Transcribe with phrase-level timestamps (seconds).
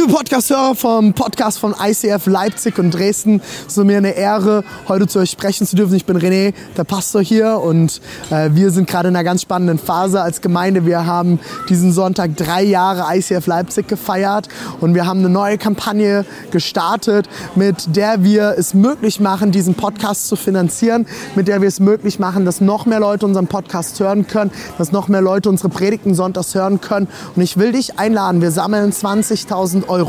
[0.00, 5.06] Liebe Podcast-Hörer vom Podcast von ICF Leipzig und Dresden, es ist mir eine Ehre, heute
[5.06, 5.94] zu euch sprechen zu dürfen.
[5.94, 8.00] Ich bin René, der Pastor hier und
[8.30, 10.86] äh, wir sind gerade in einer ganz spannenden Phase als Gemeinde.
[10.86, 14.48] Wir haben diesen Sonntag drei Jahre ICF Leipzig gefeiert
[14.80, 20.28] und wir haben eine neue Kampagne gestartet, mit der wir es möglich machen, diesen Podcast
[20.28, 24.26] zu finanzieren, mit der wir es möglich machen, dass noch mehr Leute unseren Podcast hören
[24.26, 27.08] können, dass noch mehr Leute unsere Predigten sonntags hören können.
[27.36, 29.99] Und ich will dich einladen, wir sammeln 20.000 Euro.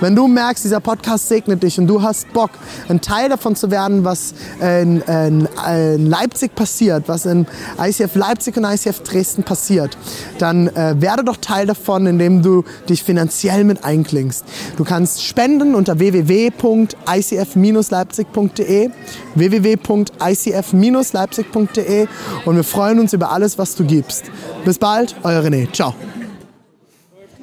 [0.00, 2.50] Wenn du merkst, dieser Podcast segnet dich und du hast Bock,
[2.88, 7.46] ein Teil davon zu werden, was in, in, in Leipzig passiert, was in
[7.80, 9.98] ICF Leipzig und ICF Dresden passiert,
[10.38, 14.44] dann äh, werde doch Teil davon, indem du dich finanziell mit einklingst.
[14.76, 18.90] Du kannst spenden unter www.icf-leipzig.de
[19.34, 22.06] www.icf-leipzig.de
[22.44, 24.24] und wir freuen uns über alles, was du gibst.
[24.64, 25.70] Bis bald, euer René.
[25.72, 25.94] Ciao.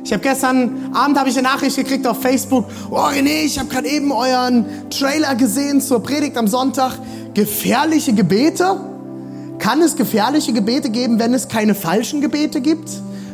[0.06, 2.66] Ich habe gestern Abend habe ich eine Nachricht gekriegt auf Facebook.
[2.92, 7.00] Oh René, ich habe gerade eben euren Trailer gesehen zur Predigt am Sonntag.
[7.34, 8.80] Gefährliche Gebete?
[9.58, 12.88] Kann es gefährliche Gebete geben, wenn es keine falschen Gebete gibt?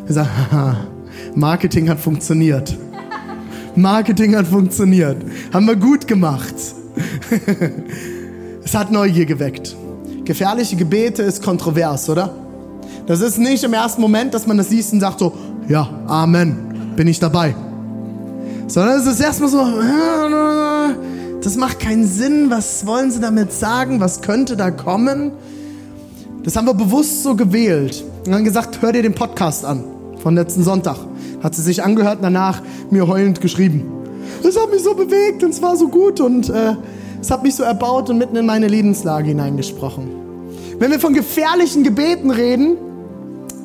[0.08, 0.88] Ich sage, haha,
[1.36, 2.78] Marketing hat funktioniert.
[3.76, 5.18] Marketing hat funktioniert.
[5.52, 6.56] Haben wir gut gemacht.
[8.64, 9.76] es hat Neugier geweckt.
[10.24, 12.34] Gefährliche Gebete ist kontrovers, oder?
[13.08, 15.34] Das ist nicht im ersten Moment, dass man das liest und sagt so,
[15.72, 17.56] ja, Amen, bin ich dabei.
[18.68, 19.66] Sondern es ist erstmal so,
[21.42, 25.32] das macht keinen Sinn, was wollen sie damit sagen, was könnte da kommen?
[26.44, 29.84] Das haben wir bewusst so gewählt und dann gesagt, hör dir den Podcast an
[30.22, 30.98] von letzten Sonntag.
[31.42, 33.86] Hat sie sich angehört und danach mir heulend geschrieben.
[34.44, 36.76] Es hat mich so bewegt und es war so gut und äh,
[37.22, 40.10] es hat mich so erbaut und mitten in meine Lebenslage hineingesprochen.
[40.80, 42.78] Wenn wir von gefährlichen Gebeten reden,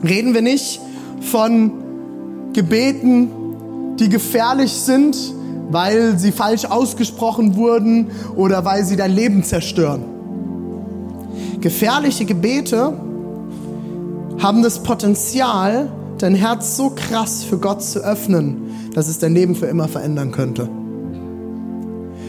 [0.04, 0.80] reden wir nicht
[1.20, 1.85] von
[2.56, 3.28] Gebeten,
[4.00, 5.14] die gefährlich sind,
[5.70, 10.02] weil sie falsch ausgesprochen wurden oder weil sie dein Leben zerstören.
[11.60, 12.94] Gefährliche Gebete
[14.38, 19.54] haben das Potenzial, dein Herz so krass für Gott zu öffnen, dass es dein Leben
[19.54, 20.66] für immer verändern könnte.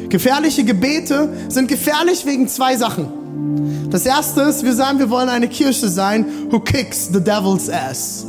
[0.09, 3.87] Gefährliche Gebete sind gefährlich wegen zwei Sachen.
[3.91, 8.25] Das erste ist, wir sagen, wir wollen eine Kirche sein, who kicks the devil's ass.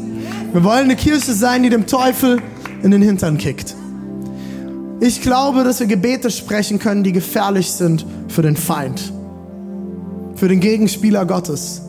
[0.51, 2.41] Wir wollen eine Kirche sein, die dem Teufel
[2.83, 3.77] in den Hintern kickt.
[4.99, 9.13] Ich glaube, dass wir Gebete sprechen können, die gefährlich sind für den Feind,
[10.37, 11.83] für den Gegenspieler Gottes.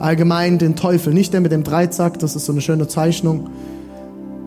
[0.00, 3.48] Allgemein den Teufel, nicht der mit dem Dreizack, das ist so eine schöne Zeichnung,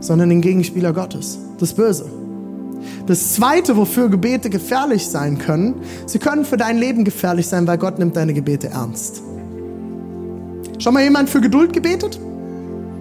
[0.01, 2.05] sondern den Gegenspieler Gottes, das Böse.
[3.07, 7.79] Das Zweite, wofür Gebete gefährlich sein können, sie können für dein Leben gefährlich sein, weil
[7.79, 9.23] Gott nimmt deine Gebete ernst.
[10.77, 12.19] Schon mal jemand für Geduld gebetet?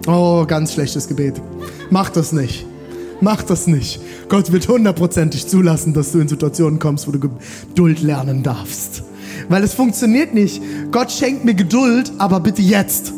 [0.07, 1.41] Oh, ganz schlechtes Gebet.
[1.89, 2.65] Mach das nicht.
[3.19, 3.99] Mach das nicht.
[4.29, 9.03] Gott wird hundertprozentig zulassen, dass du in Situationen kommst, wo du Geduld lernen darfst.
[9.49, 10.61] Weil es funktioniert nicht.
[10.91, 13.11] Gott schenkt mir Geduld, aber bitte jetzt.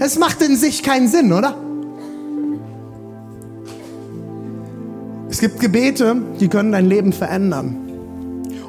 [0.00, 1.56] Es macht in sich keinen Sinn, oder?
[5.30, 7.76] Es gibt Gebete, die können dein Leben verändern.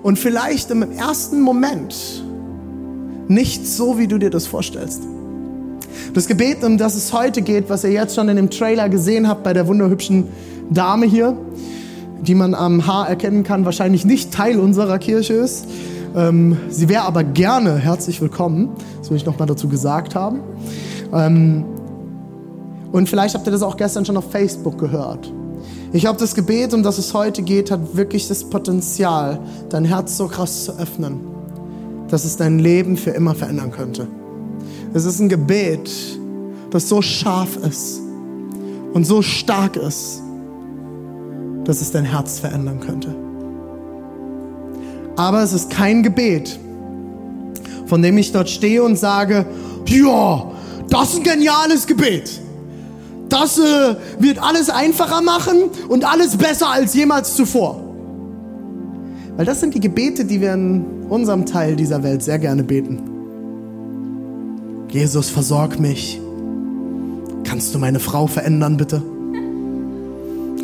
[0.03, 2.23] Und vielleicht im ersten Moment
[3.27, 5.01] nicht so, wie du dir das vorstellst.
[6.13, 9.27] Das Gebet, um das es heute geht, was ihr jetzt schon in dem Trailer gesehen
[9.27, 10.25] habt bei der wunderhübschen
[10.69, 11.37] Dame hier,
[12.21, 15.67] die man am Haar erkennen kann, wahrscheinlich nicht Teil unserer Kirche ist.
[16.15, 18.69] Ähm, sie wäre aber gerne herzlich willkommen.
[18.99, 20.39] Das will ich nochmal dazu gesagt haben.
[21.13, 21.63] Ähm,
[22.91, 25.31] und vielleicht habt ihr das auch gestern schon auf Facebook gehört.
[25.93, 29.39] Ich glaube, das Gebet, um das es heute geht, hat wirklich das Potenzial,
[29.69, 31.19] dein Herz so krass zu öffnen,
[32.09, 34.07] dass es dein Leben für immer verändern könnte.
[34.93, 35.89] Es ist ein Gebet,
[36.71, 37.99] das so scharf ist
[38.93, 40.21] und so stark ist,
[41.65, 43.13] dass es dein Herz verändern könnte.
[45.17, 46.57] Aber es ist kein Gebet,
[47.85, 49.45] von dem ich dort stehe und sage,
[49.87, 50.51] ja,
[50.89, 52.41] das ist ein geniales Gebet.
[53.29, 57.81] Das äh, wird alles einfacher machen und alles besser als jemals zuvor.
[59.35, 63.16] Weil das sind die Gebete, die wir in unserem Teil dieser Welt sehr gerne beten.
[64.89, 66.21] Jesus, versorg mich.
[67.43, 69.01] Kannst du meine Frau verändern, bitte?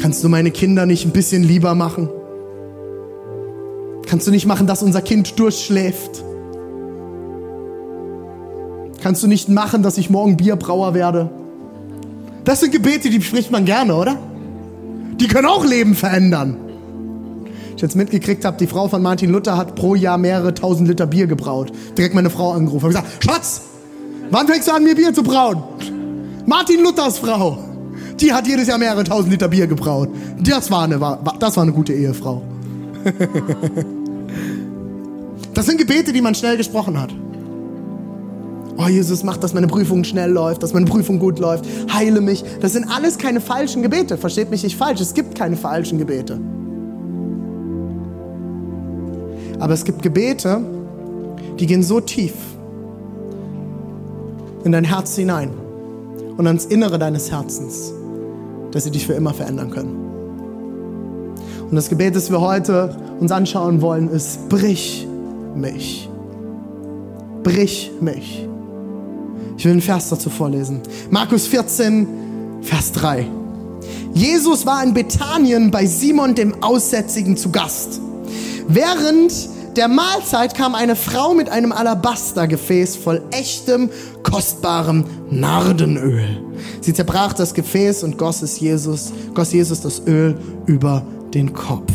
[0.02, 2.10] Kannst du meine Kinder nicht ein bisschen lieber machen?
[4.06, 6.24] Kannst du nicht machen, dass unser Kind durchschläft?
[9.02, 11.30] Kannst du nicht machen, dass ich morgen Bierbrauer werde?
[12.46, 14.18] Das sind Gebete, die spricht man gerne, oder?
[15.20, 16.58] Die können auch Leben verändern.
[17.76, 21.08] Ich jetzt mitgekriegt habe, die Frau von Martin Luther hat pro Jahr mehrere tausend Liter
[21.08, 21.72] Bier gebraut.
[21.98, 23.62] Direkt meine Frau angerufen und gesagt, Schatz,
[24.34, 25.64] wann fängst du an, mir Bier zu brauen?
[26.46, 27.58] Martin Luthers Frau,
[28.20, 30.10] die hat jedes Jahr mehrere tausend Liter Bier gebraut.
[30.42, 31.00] Das war eine,
[31.40, 32.42] das war eine gute Ehefrau.
[35.54, 37.14] Das sind Gebete, die man schnell gesprochen hat.
[38.76, 41.66] Oh Jesus, mach, dass meine Prüfung schnell läuft, dass meine Prüfung gut läuft.
[41.94, 42.44] Heile mich.
[42.60, 44.18] Das sind alles keine falschen Gebete.
[44.18, 45.00] Versteht mich nicht falsch.
[45.00, 46.40] Es gibt keine falschen Gebete.
[49.60, 50.60] Aber es gibt Gebete,
[51.60, 52.34] die gehen so tief
[54.64, 55.52] in dein Herz hinein
[56.38, 57.94] und ans Innere deines Herzens,
[58.72, 60.04] dass sie dich für immer verändern können.
[61.70, 65.08] Und das Gebet, das wir heute uns anschauen wollen, ist, brich
[65.56, 66.10] mich.
[67.44, 68.48] Brich mich.
[69.58, 70.82] Ich will einen Vers dazu vorlesen.
[71.10, 72.08] Markus 14,
[72.62, 73.26] Vers 3.
[74.14, 78.00] Jesus war in Bethanien bei Simon dem Aussätzigen zu Gast.
[78.68, 83.90] Während der Mahlzeit kam eine Frau mit einem Alabastergefäß voll echtem,
[84.24, 86.42] kostbarem Nardenöl.
[86.82, 91.04] Sie zerbrach das Gefäß und goss, es Jesus, goss Jesus das Öl über
[91.34, 91.92] den Kopf.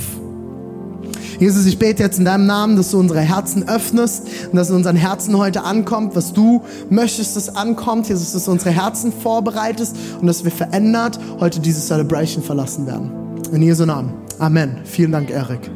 [1.38, 4.76] Jesus, ich bete jetzt in deinem Namen, dass du unsere Herzen öffnest und dass in
[4.76, 8.08] unseren Herzen heute ankommt, was du möchtest, dass ankommt.
[8.08, 13.10] Jesus, dass du unsere Herzen vorbereitest und dass wir verändert heute diese Celebration verlassen werden.
[13.52, 14.14] In Jesu Namen.
[14.40, 14.78] Amen.
[14.84, 15.70] Vielen Dank, Erik.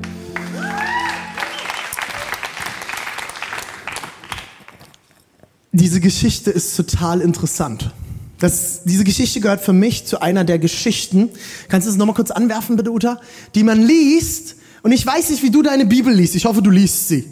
[5.75, 7.93] Diese Geschichte ist total interessant.
[8.39, 11.31] Das, diese Geschichte gehört für mich zu einer der Geschichten.
[11.69, 13.19] Kannst du das nochmal kurz anwerfen, bitte, Uta?
[13.55, 16.35] Die man liest und ich weiß nicht, wie du deine Bibel liest.
[16.35, 17.25] Ich hoffe, du liest sie.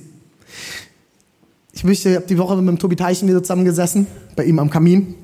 [1.75, 4.07] Ich möchte, ich habe die Woche mit dem Tobi Teichen wieder zusammengesessen,
[4.37, 5.17] bei ihm am Kamin.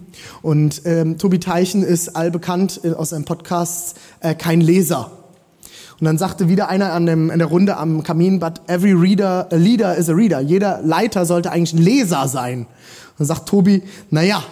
[0.42, 5.10] Und ähm, Tobi Teichen ist allbekannt äh, aus seinem Podcast äh, kein Leser.
[5.98, 9.48] Und dann sagte wieder einer an, dem, in der Runde am Kamin, but every reader,
[9.50, 10.40] a leader is a reader.
[10.40, 12.60] Jeder Leiter sollte eigentlich ein Leser sein.
[12.60, 12.66] Und
[13.18, 14.42] dann sagt Tobi, na ja,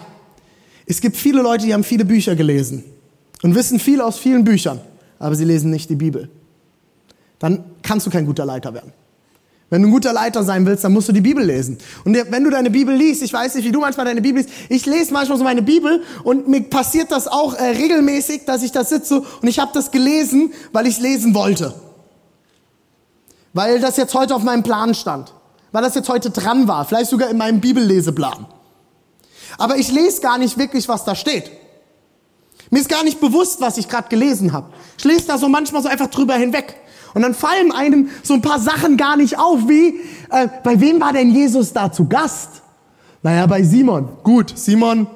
[0.87, 2.83] es gibt viele Leute, die haben viele Bücher gelesen
[3.43, 4.79] und wissen viel aus vielen Büchern,
[5.19, 6.29] aber sie lesen nicht die Bibel
[7.39, 8.91] dann kannst du kein guter Leiter werden.
[9.69, 11.79] Wenn du ein guter Leiter sein willst, dann musst du die Bibel lesen.
[12.03, 14.53] Und wenn du deine Bibel liest, ich weiß nicht, wie du manchmal deine Bibel liest,
[14.69, 18.71] ich lese manchmal so meine Bibel und mir passiert das auch äh, regelmäßig, dass ich
[18.71, 21.73] da sitze und ich habe das gelesen, weil ich es lesen wollte.
[23.53, 25.33] Weil das jetzt heute auf meinem Plan stand.
[25.71, 26.85] Weil das jetzt heute dran war.
[26.85, 28.45] Vielleicht sogar in meinem Bibelleseplan.
[29.57, 31.49] Aber ich lese gar nicht wirklich, was da steht.
[32.69, 34.71] Mir ist gar nicht bewusst, was ich gerade gelesen habe.
[34.97, 36.75] Ich lese da so manchmal so einfach drüber hinweg.
[37.15, 40.99] Und dann fallen einem so ein paar Sachen gar nicht auf, wie, äh, bei wem
[40.99, 42.61] war denn Jesus da zu Gast?
[43.23, 44.09] Naja, bei Simon.
[44.21, 45.07] Gut, Simon.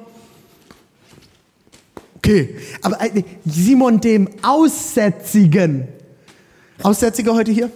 [2.16, 5.88] Okay, aber äh, Simon dem Aussätzigen.
[6.82, 7.70] Aussätzige heute hier?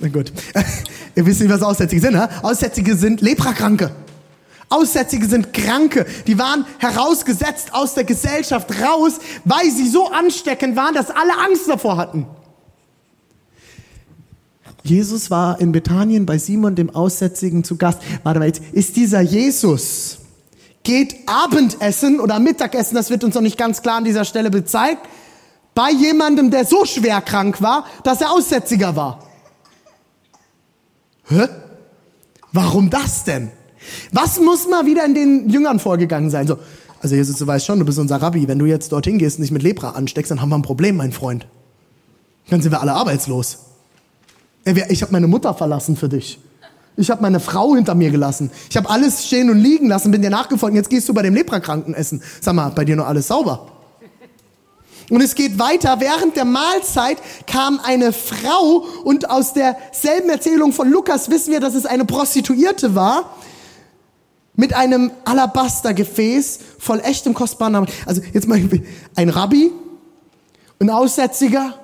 [0.00, 0.30] Na gut.
[1.14, 2.28] Ihr wisst nicht, was Aussätzige sind, ne?
[2.42, 3.90] Aussätzige sind Leprakranke.
[4.68, 6.04] Aussätzige sind Kranke.
[6.26, 11.68] Die waren herausgesetzt aus der Gesellschaft raus, weil sie so ansteckend waren, dass alle Angst
[11.68, 12.26] davor hatten.
[14.82, 18.00] Jesus war in Bethanien bei Simon dem Aussätzigen zu Gast.
[18.22, 20.18] Warte mal, jetzt ist dieser Jesus,
[20.82, 25.06] geht Abendessen oder Mittagessen, das wird uns noch nicht ganz klar an dieser Stelle bezeigt,
[25.74, 29.26] bei jemandem, der so schwer krank war, dass er Aussätziger war.
[31.28, 31.48] Hä?
[32.52, 33.50] Warum das denn?
[34.10, 36.46] Was muss mal wieder in den Jüngern vorgegangen sein?
[36.46, 36.58] So,
[37.00, 38.46] also Jesus, du weißt schon, du bist unser Rabbi.
[38.46, 40.96] Wenn du jetzt dorthin gehst und dich mit Lepra ansteckst, dann haben wir ein Problem,
[40.96, 41.46] mein Freund.
[42.50, 43.58] Dann sind wir alle arbeitslos.
[44.64, 46.38] Ich habe meine Mutter verlassen für dich.
[46.96, 48.50] Ich habe meine Frau hinter mir gelassen.
[48.68, 50.76] Ich habe alles stehen und liegen lassen, bin dir nachgefolgt.
[50.76, 52.22] Jetzt gehst du bei dem Leprakranken essen.
[52.40, 53.68] Sag mal, bei dir noch alles sauber?
[55.10, 56.00] Und es geht weiter.
[56.00, 61.74] Während der Mahlzeit kam eine Frau und aus derselben Erzählung von Lukas wissen wir, dass
[61.74, 63.36] es eine Prostituierte war
[64.54, 67.88] mit einem Alabastergefäß voll echtem kostbaren Namen.
[68.06, 68.60] Also jetzt mal
[69.16, 69.70] ein Rabbi,
[70.78, 71.74] ein Aussätziger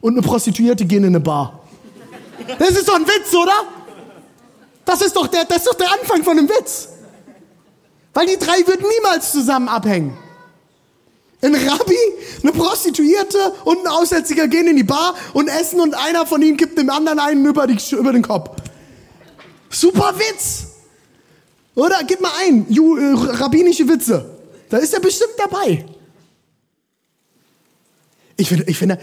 [0.00, 1.60] und eine Prostituierte gehen in eine Bar.
[2.58, 3.64] Das ist doch ein Witz, oder?
[4.84, 6.88] Das ist doch der, das ist doch der Anfang von einem Witz.
[8.12, 10.16] Weil die drei würden niemals zusammen abhängen.
[11.42, 11.96] Ein Rabbi,
[12.42, 16.56] eine Prostituierte und ein Aussätziger gehen in die Bar und essen und einer von ihnen
[16.56, 18.62] gibt dem anderen einen über, die, über den Kopf.
[19.68, 20.68] Super Witz.
[21.74, 24.38] Oder gib mal ein, ju, äh, rabbinische Witze.
[24.70, 25.84] Da ist er bestimmt dabei.
[28.36, 28.98] Ich finde, ich finde,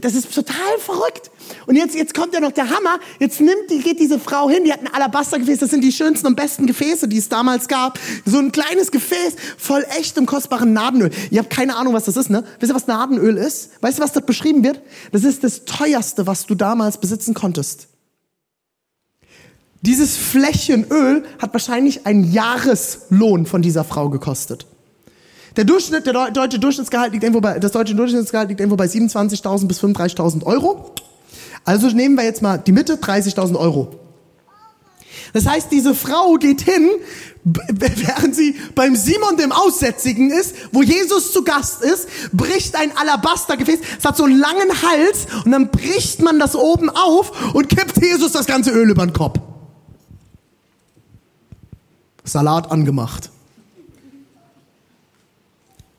[0.00, 1.30] das ist total verrückt.
[1.66, 2.98] Und jetzt, jetzt kommt ja noch der Hammer.
[3.18, 5.60] Jetzt nimmt, die, geht diese Frau hin, die hat ein Alabastergefäß.
[5.60, 7.98] Das sind die schönsten und besten Gefäße, die es damals gab.
[8.26, 11.10] So ein kleines Gefäß voll echtem, kostbaren Nadenöl.
[11.30, 12.44] Ihr habt keine Ahnung, was das ist, ne?
[12.60, 13.70] Wisst ihr, was Nadenöl ist?
[13.80, 14.82] Weißt du, was dort beschrieben wird?
[15.10, 17.88] Das ist das teuerste, was du damals besitzen konntest.
[19.80, 24.66] Dieses Fläschchen Öl hat wahrscheinlich einen Jahreslohn von dieser Frau gekostet.
[25.56, 29.66] Der Durchschnitt, der deutsche Durchschnittsgehalt liegt irgendwo bei, das deutsche Durchschnittsgehalt liegt irgendwo bei 27.000
[29.66, 30.92] bis 35.000 Euro.
[31.64, 33.98] Also nehmen wir jetzt mal die Mitte, 30.000 Euro.
[35.32, 36.88] Das heißt, diese Frau geht hin,
[37.44, 43.80] während sie beim Simon dem Aussätzigen ist, wo Jesus zu Gast ist, bricht ein Alabastergefäß,
[43.98, 48.02] es hat so einen langen Hals und dann bricht man das oben auf und kippt
[48.02, 49.40] Jesus das ganze Öl über den Kopf.
[52.24, 53.30] Salat angemacht.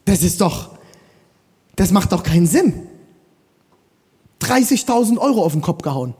[0.07, 0.69] Das ist doch,
[1.75, 2.87] das macht doch keinen Sinn.
[4.41, 6.15] 30.000 Euro auf den Kopf gehauen.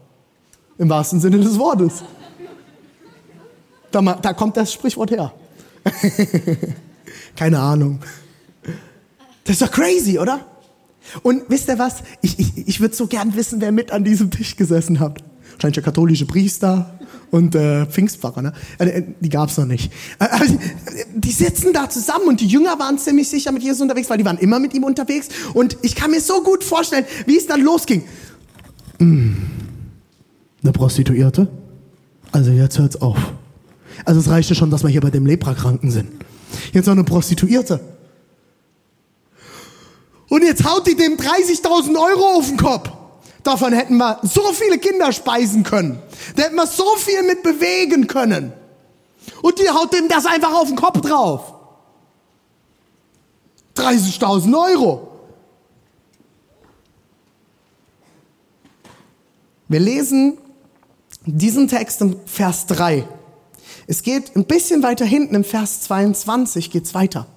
[0.77, 2.03] Im wahrsten Sinne des Wortes.
[3.89, 5.32] Da, da kommt das Sprichwort her.
[7.38, 8.00] Keine Ahnung.
[9.46, 10.46] Das ist doch crazy, oder?
[11.24, 12.03] Und wisst ihr was?
[12.22, 15.24] Ich, ich, ich würde so gern wissen, wer mit an diesem Tisch gesessen hat.
[15.58, 16.98] Wahrscheinlich katholische Priester,
[17.32, 18.54] und äh, Pfingstpfarrer, ne?
[18.80, 19.92] Äh, äh die gab's noch nicht.
[20.20, 20.58] Äh, also,
[21.14, 24.26] die sitzen da zusammen und die Jünger waren ziemlich sicher mit Jesus unterwegs, weil die
[24.26, 25.30] waren immer mit ihm unterwegs.
[25.54, 28.04] Und ich kann mir so gut vorstellen, wie es dann losging.
[29.00, 29.34] Mm,
[30.64, 31.48] eine Prostituierte?
[32.32, 33.18] Also jetzt hört's auf.
[34.06, 36.10] Also es reichte schon, dass wir hier bei dem Leprakranken sind.
[36.72, 37.80] Jetzt noch eine Prostituierte.
[40.30, 42.90] Und jetzt haut die dem 30.000 Euro auf den Kopf.
[43.48, 46.00] Davon hätten wir so viele Kinder speisen können.
[46.36, 48.51] Da hätten wir so viel mit bewegen können.
[49.42, 51.54] Und die haut dem das einfach auf den Kopf drauf.
[53.77, 55.08] 30.000 Euro.
[59.70, 60.38] Wir lesen
[61.25, 63.08] diesen Text im Vers 3.
[63.88, 67.27] Es geht ein bisschen weiter hinten, im Vers 22 geht's weiter.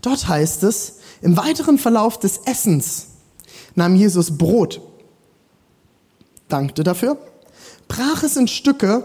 [0.00, 3.08] Dort heißt es, im weiteren Verlauf des Essens
[3.74, 4.80] nahm Jesus Brot
[6.54, 7.18] dankte dafür,
[7.88, 9.04] brach es in Stücke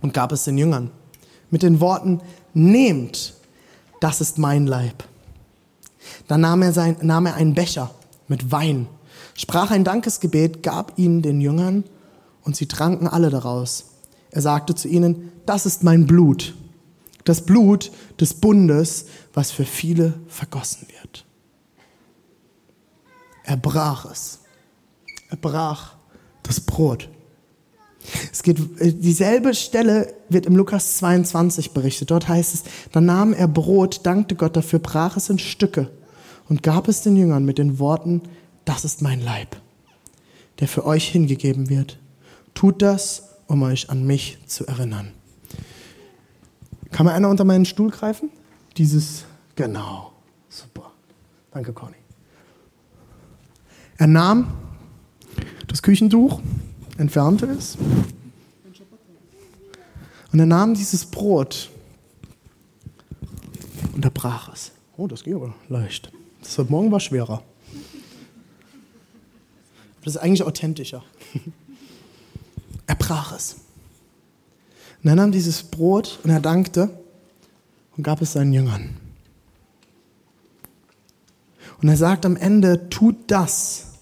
[0.00, 0.90] und gab es den Jüngern
[1.50, 2.20] mit den Worten,
[2.54, 3.34] nehmt,
[4.00, 5.04] das ist mein Leib.
[6.28, 7.90] Dann nahm er, sein, nahm er einen Becher
[8.28, 8.86] mit Wein,
[9.36, 11.84] sprach ein Dankesgebet, gab ihn den Jüngern
[12.42, 13.86] und sie tranken alle daraus.
[14.30, 16.54] Er sagte zu ihnen, das ist mein Blut,
[17.24, 21.26] das Blut des Bundes, was für viele vergossen wird.
[23.44, 24.38] Er brach es.
[25.28, 25.94] Er brach
[26.42, 27.08] das Brot.
[28.32, 32.10] Es geht, äh, dieselbe Stelle wird im Lukas 22 berichtet.
[32.10, 35.90] Dort heißt es, dann nahm er Brot, dankte Gott dafür, brach es in Stücke
[36.48, 38.22] und gab es den Jüngern mit den Worten,
[38.64, 39.56] das ist mein Leib,
[40.60, 41.98] der für euch hingegeben wird.
[42.54, 45.12] Tut das, um euch an mich zu erinnern.
[46.90, 48.30] Kann mir einer unter meinen Stuhl greifen?
[48.76, 49.24] Dieses,
[49.56, 50.12] genau,
[50.48, 50.92] super.
[51.52, 51.96] Danke, Conny.
[53.98, 54.52] Er nahm
[55.68, 56.40] das Küchentuch,
[56.98, 57.76] entfernte es.
[60.32, 61.70] Und er nahm dieses Brot
[63.94, 64.72] und er brach es.
[64.96, 66.10] Oh, das ging aber leicht.
[66.40, 67.42] Das heute Morgen war schwerer.
[70.04, 71.04] Das ist eigentlich authentischer.
[72.88, 73.56] Er brach es.
[75.02, 76.90] Und er nahm dieses Brot und er dankte
[77.96, 78.96] und gab es seinen Jüngern.
[81.80, 83.92] Und er sagt am Ende, tut das,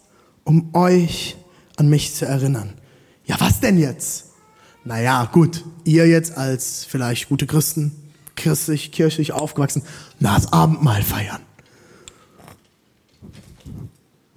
[0.45, 1.37] um euch
[1.81, 2.75] an mich zu erinnern.
[3.25, 4.27] Ja, was denn jetzt?
[4.85, 7.93] Naja, gut, ihr jetzt als vielleicht gute Christen,
[8.37, 9.83] christlich, kirchlich aufgewachsen,
[10.19, 11.41] na, das Abendmahl feiern.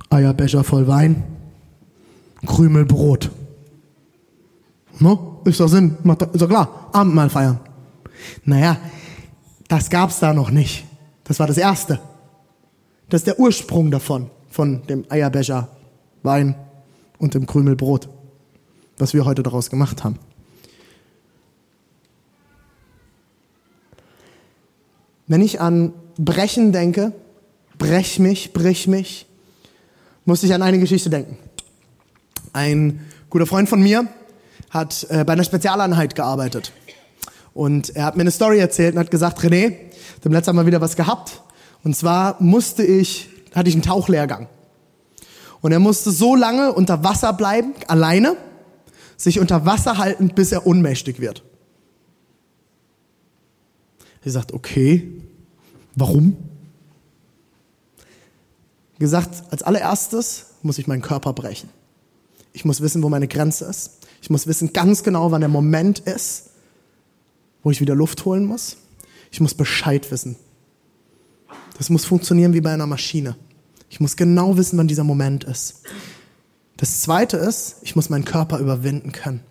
[0.09, 1.23] Eierbecher voll Wein,
[2.45, 3.29] Krümel Brot.
[4.99, 5.41] No?
[5.43, 5.97] Ist doch Sinn,
[6.31, 7.59] ist doch klar, Abendmahl feiern.
[8.45, 8.77] Naja,
[9.67, 10.85] das gab's da noch nicht.
[11.25, 11.99] Das war das Erste.
[13.09, 15.67] Das ist der Ursprung davon, von dem Eierbecher
[16.21, 16.55] Wein
[17.17, 18.09] und dem Krümel Brot,
[18.97, 20.19] was wir heute daraus gemacht haben.
[25.27, 27.13] Wenn ich an Brechen denke,
[27.77, 29.25] brech mich, brich mich,
[30.25, 31.37] muss ich an eine Geschichte denken.
[32.51, 34.07] Ein guter Freund von mir
[34.69, 36.71] hat äh, bei einer Spezialeinheit gearbeitet.
[37.53, 39.75] Und er hat mir eine Story erzählt und hat gesagt, René,
[40.23, 41.41] dem letzten Mal wieder was gehabt.
[41.83, 44.47] Und zwar musste ich, hatte ich einen Tauchlehrgang.
[45.63, 48.37] Und er musste so lange unter Wasser bleiben, alleine,
[49.17, 51.41] sich unter Wasser halten, bis er ohnmächtig wird.
[54.23, 55.09] Er sagt, okay,
[55.95, 56.37] warum?
[58.99, 61.69] gesagt, als allererstes muss ich meinen Körper brechen.
[62.53, 63.99] Ich muss wissen, wo meine Grenze ist.
[64.21, 66.51] Ich muss wissen ganz genau, wann der Moment ist,
[67.63, 68.77] wo ich wieder Luft holen muss.
[69.29, 70.37] Ich muss Bescheid wissen.
[71.77, 73.35] Das muss funktionieren wie bei einer Maschine.
[73.93, 75.83] Ich muss genau wissen, wann dieser Moment ist.
[76.77, 79.41] Das zweite ist, ich muss meinen Körper überwinden können.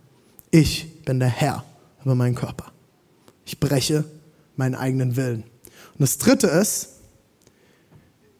[0.51, 1.65] Ich bin der Herr
[2.05, 2.73] über meinen Körper.
[3.45, 4.05] Ich breche
[4.57, 5.45] meinen eigenen Willen.
[5.93, 6.89] Und das dritte ist,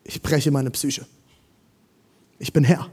[0.03, 1.07] ich breche meine Psyche.
[2.41, 2.89] Ich bin Herr.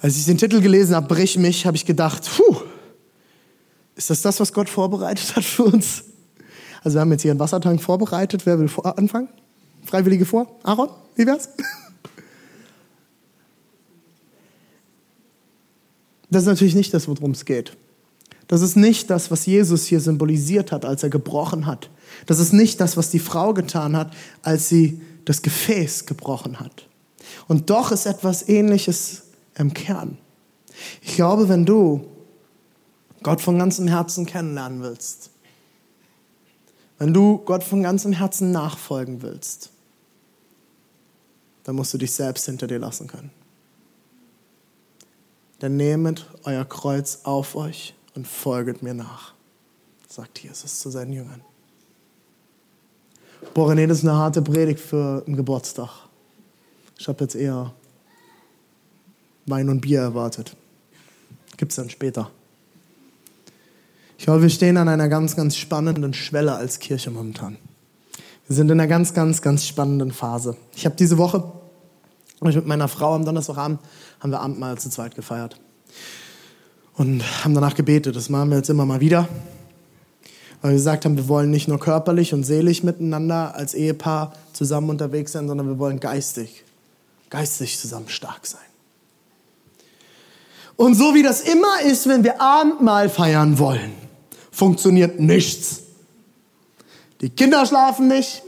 [0.00, 2.62] Als ich den Titel gelesen habe, Brich mich, habe ich gedacht, puh,
[3.94, 6.04] ist das das, was Gott vorbereitet hat für uns?
[6.82, 8.46] Also wir haben jetzt hier einen Wassertank vorbereitet.
[8.46, 9.28] Wer will anfangen?
[9.86, 10.54] Freiwillige vor?
[10.62, 11.48] Aaron, wie wär's?
[16.30, 17.76] Das ist natürlich nicht das, worum es geht.
[18.48, 21.90] Das ist nicht das, was Jesus hier symbolisiert hat, als er gebrochen hat.
[22.26, 24.12] Das ist nicht das, was die Frau getan hat,
[24.42, 26.88] als sie das Gefäß gebrochen hat.
[27.48, 29.22] Und doch ist etwas Ähnliches
[29.56, 30.18] im Kern.
[31.02, 32.06] Ich glaube, wenn du
[33.22, 35.30] Gott von ganzem Herzen kennenlernen willst,
[36.98, 39.70] wenn du Gott von ganzem Herzen nachfolgen willst,
[41.66, 43.32] dann musst du dich selbst hinter dir lassen können.
[45.58, 49.34] Dann nehmet euer Kreuz auf euch und folget mir nach,
[50.08, 51.40] sagt Jesus zu seinen Jüngern.
[53.52, 55.90] Boah, René, das ist eine harte Predigt für einen Geburtstag.
[57.00, 57.74] Ich habe jetzt eher
[59.46, 60.56] Wein und Bier erwartet.
[61.56, 62.30] Gibt es dann später.
[64.18, 67.58] Ich glaube, wir stehen an einer ganz, ganz spannenden Schwelle als Kirche momentan.
[68.48, 70.56] Wir sind in einer ganz, ganz, ganz spannenden Phase.
[70.74, 71.52] Ich habe diese Woche
[72.44, 73.80] ich mit meiner Frau am Donnerstagabend
[74.20, 75.58] haben wir Abendmahl zu zweit gefeiert
[76.94, 78.14] und haben danach gebetet.
[78.14, 79.28] Das machen wir jetzt immer mal wieder,
[80.60, 84.90] weil wir gesagt haben, wir wollen nicht nur körperlich und seelisch miteinander als Ehepaar zusammen
[84.90, 86.64] unterwegs sein, sondern wir wollen geistig,
[87.30, 88.60] geistig zusammen stark sein.
[90.76, 93.92] Und so wie das immer ist, wenn wir Abendmahl feiern wollen,
[94.52, 95.85] funktioniert nichts.
[97.20, 98.42] Die Kinder schlafen nicht,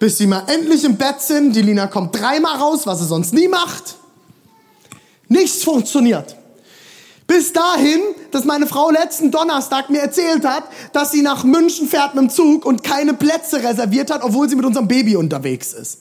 [0.00, 1.54] bis sie mal endlich im Bett sind.
[1.54, 3.96] Die Lina kommt dreimal raus, was sie sonst nie macht.
[5.28, 6.36] Nichts funktioniert.
[7.26, 8.00] Bis dahin,
[8.32, 12.30] dass meine Frau letzten Donnerstag mir erzählt hat, dass sie nach München fährt mit dem
[12.30, 16.00] Zug und keine Plätze reserviert hat, obwohl sie mit unserem Baby unterwegs ist.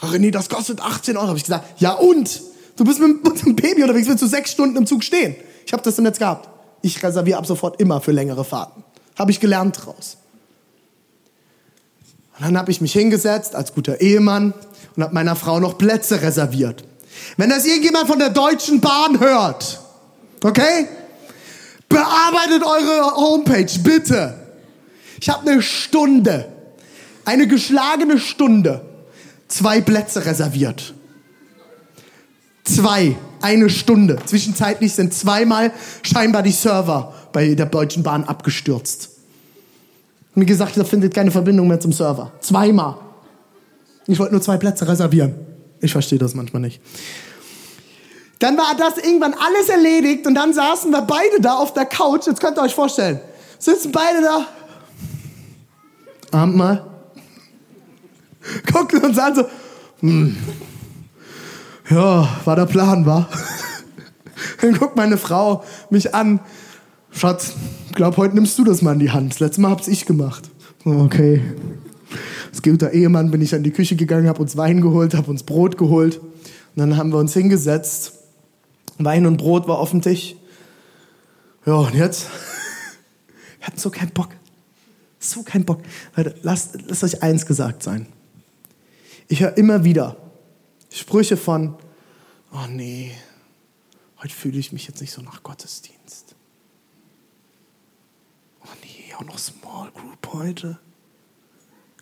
[0.00, 1.28] Ach, René, das kostet 18 Euro.
[1.28, 2.40] Habe ich gesagt, ja und?
[2.76, 5.34] Du bist mit unserem Baby unterwegs, willst du sechs Stunden im Zug stehen?
[5.66, 6.48] Ich habe das im Netz gehabt.
[6.82, 8.84] Ich reserviere ab sofort immer für längere Fahrten.
[9.18, 10.16] Habe ich gelernt draus.
[12.40, 14.54] Und dann habe ich mich hingesetzt als guter Ehemann
[14.96, 16.84] und habe meiner Frau noch Plätze reserviert.
[17.36, 19.78] Wenn das irgendjemand von der Deutschen Bahn hört,
[20.42, 20.88] okay?
[21.90, 24.34] Bearbeitet eure Homepage, bitte.
[25.20, 26.50] Ich habe eine Stunde,
[27.26, 28.80] eine geschlagene Stunde,
[29.48, 30.94] zwei Plätze reserviert.
[32.64, 34.16] Zwei, eine Stunde.
[34.24, 35.72] Zwischenzeitlich sind zweimal
[36.02, 39.10] scheinbar die Server bei der Deutschen Bahn abgestürzt.
[40.34, 42.32] Mir gesagt, da findet keine Verbindung mehr zum Server.
[42.40, 42.96] Zweimal.
[44.06, 45.34] Ich wollte nur zwei Plätze reservieren.
[45.80, 46.80] Ich verstehe das manchmal nicht.
[48.38, 52.26] Dann war das irgendwann alles erledigt und dann saßen wir beide da auf der Couch.
[52.26, 53.20] Jetzt könnt ihr euch vorstellen.
[53.58, 54.46] Sitzen beide da.
[56.38, 56.86] Abendmahl.
[58.72, 59.44] Gucken uns an so.
[60.00, 60.36] Hm.
[61.90, 63.28] Ja, war der Plan, war.
[64.60, 66.40] Dann guckt meine Frau mich an.
[67.10, 67.52] Schatz,
[67.92, 69.32] glaube, heute nimmst du das mal in die Hand.
[69.32, 70.50] Das letzte Mal hab's ich gemacht.
[70.84, 71.42] Okay.
[72.48, 75.42] Als guter Ehemann bin ich an die Küche gegangen, habe uns Wein geholt, habe uns
[75.42, 76.18] Brot geholt.
[76.18, 76.28] Und
[76.76, 78.14] dann haben wir uns hingesetzt.
[78.98, 80.36] Wein und Brot war auf dem Tisch.
[81.66, 82.28] Ja, und jetzt?
[83.58, 84.30] Wir hatten so keinen Bock.
[85.18, 85.82] So keinen Bock.
[86.16, 88.06] Leute, lasst, lasst euch eins gesagt sein.
[89.28, 90.16] Ich höre immer wieder
[90.90, 91.76] Sprüche von,
[92.52, 93.12] oh nee,
[94.22, 96.34] heute fühle ich mich jetzt nicht so nach Gottesdienst.
[99.20, 100.78] Auch noch Small Group heute.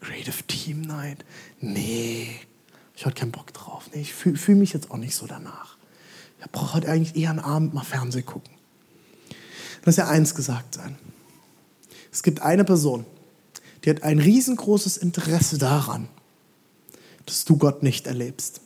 [0.01, 1.25] Creative Team Night.
[1.61, 2.29] Nee,
[2.95, 3.91] ich habe keinen Bock drauf.
[3.93, 5.77] Nee, ich fühle fühl mich jetzt auch nicht so danach.
[6.41, 8.53] Ich brauche heute eigentlich eher einen Abend mal Fernsehen gucken.
[9.85, 10.97] Lass ja eins gesagt sein.
[12.13, 13.05] Es gibt eine Person,
[13.85, 16.09] die hat ein riesengroßes Interesse daran,
[17.27, 18.61] dass du Gott nicht erlebst.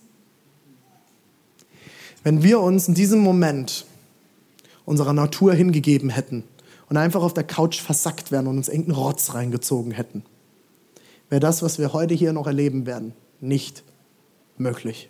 [2.23, 3.87] Wenn wir uns in diesem Moment
[4.85, 6.45] unserer Natur hingegeben hätten
[6.93, 10.25] und einfach auf der Couch versackt wären und uns irgendeinen Rotz reingezogen hätten,
[11.31, 13.83] wäre das, was wir heute hier noch erleben werden, nicht
[14.59, 15.09] möglich.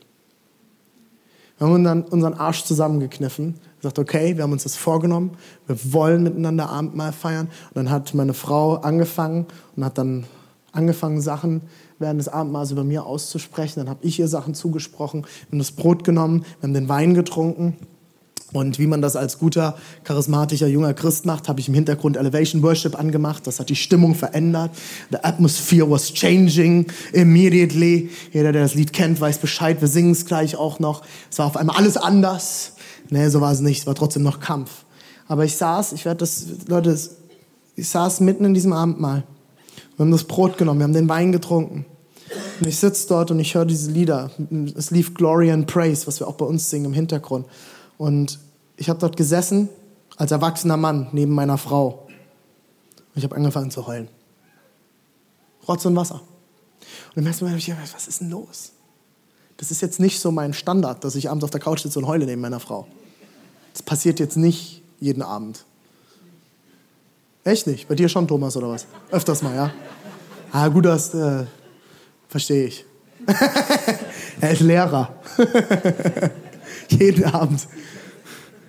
[1.59, 5.33] Wir haben dann unseren Arsch zusammengekniffen, gesagt, okay, wir haben uns das vorgenommen,
[5.66, 7.49] wir wollen miteinander Abendmahl feiern.
[7.71, 10.27] Und dann hat meine Frau angefangen und hat dann
[10.71, 11.62] angefangen, Sachen
[11.99, 13.81] während des Abendmahls über mir auszusprechen.
[13.81, 15.23] Dann habe ich ihr Sachen zugesprochen.
[15.23, 17.77] Wir haben das Brot genommen, wir haben den Wein getrunken.
[18.53, 22.62] Und wie man das als guter, charismatischer, junger Christ macht, habe ich im Hintergrund Elevation
[22.62, 23.47] Worship angemacht.
[23.47, 24.71] Das hat die Stimmung verändert.
[25.11, 28.11] The atmosphere was changing immediately.
[28.33, 29.81] Jeder, der das Lied kennt, weiß Bescheid.
[29.81, 31.03] Wir singen es gleich auch noch.
[31.31, 32.73] Es war auf einmal alles anders.
[33.09, 33.81] Nee, so war es nicht.
[33.81, 34.85] Es war trotzdem noch Kampf.
[35.29, 36.99] Aber ich saß, ich werde das, Leute,
[37.75, 39.25] ich saß mitten in diesem Abendmahl.
[39.97, 41.87] Wir haben das Brot genommen, wir haben den Wein getrunken.
[42.61, 44.31] Und ich sitze dort und ich höre diese Lieder.
[44.77, 47.47] Es lief Glory and Praise, was wir auch bei uns singen im Hintergrund.
[48.03, 48.41] Und
[48.77, 49.69] ich habe dort gesessen
[50.17, 52.09] als erwachsener Mann neben meiner Frau.
[52.09, 54.09] Und ich habe angefangen zu heulen.
[55.69, 56.21] Rotz und Wasser.
[57.15, 58.73] Und im ersten Moment habe ich gedacht, was ist denn los?
[59.57, 62.09] Das ist jetzt nicht so mein Standard, dass ich abends auf der Couch sitze und
[62.09, 62.88] heule neben meiner Frau.
[63.73, 65.65] Das passiert jetzt nicht jeden Abend.
[67.45, 67.87] Echt nicht?
[67.87, 68.85] Bei dir schon, Thomas, oder was?
[69.12, 69.73] Öfters mal, ja?
[70.51, 71.45] Ah, gut, das äh,
[72.29, 72.85] verstehe ich.
[74.41, 75.15] er ist Lehrer.
[76.88, 77.69] jeden Abend.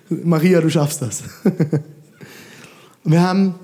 [0.08, 1.22] Maria, du schaffst das.
[1.44, 1.82] und
[3.12, 3.54] wir haben,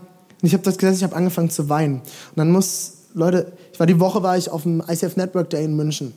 [0.43, 1.97] ich habe das gesagt, ich habe angefangen zu weinen.
[1.97, 5.65] Und dann muss, Leute, ich war die Woche war ich auf dem ICF Network Day
[5.65, 6.15] in München,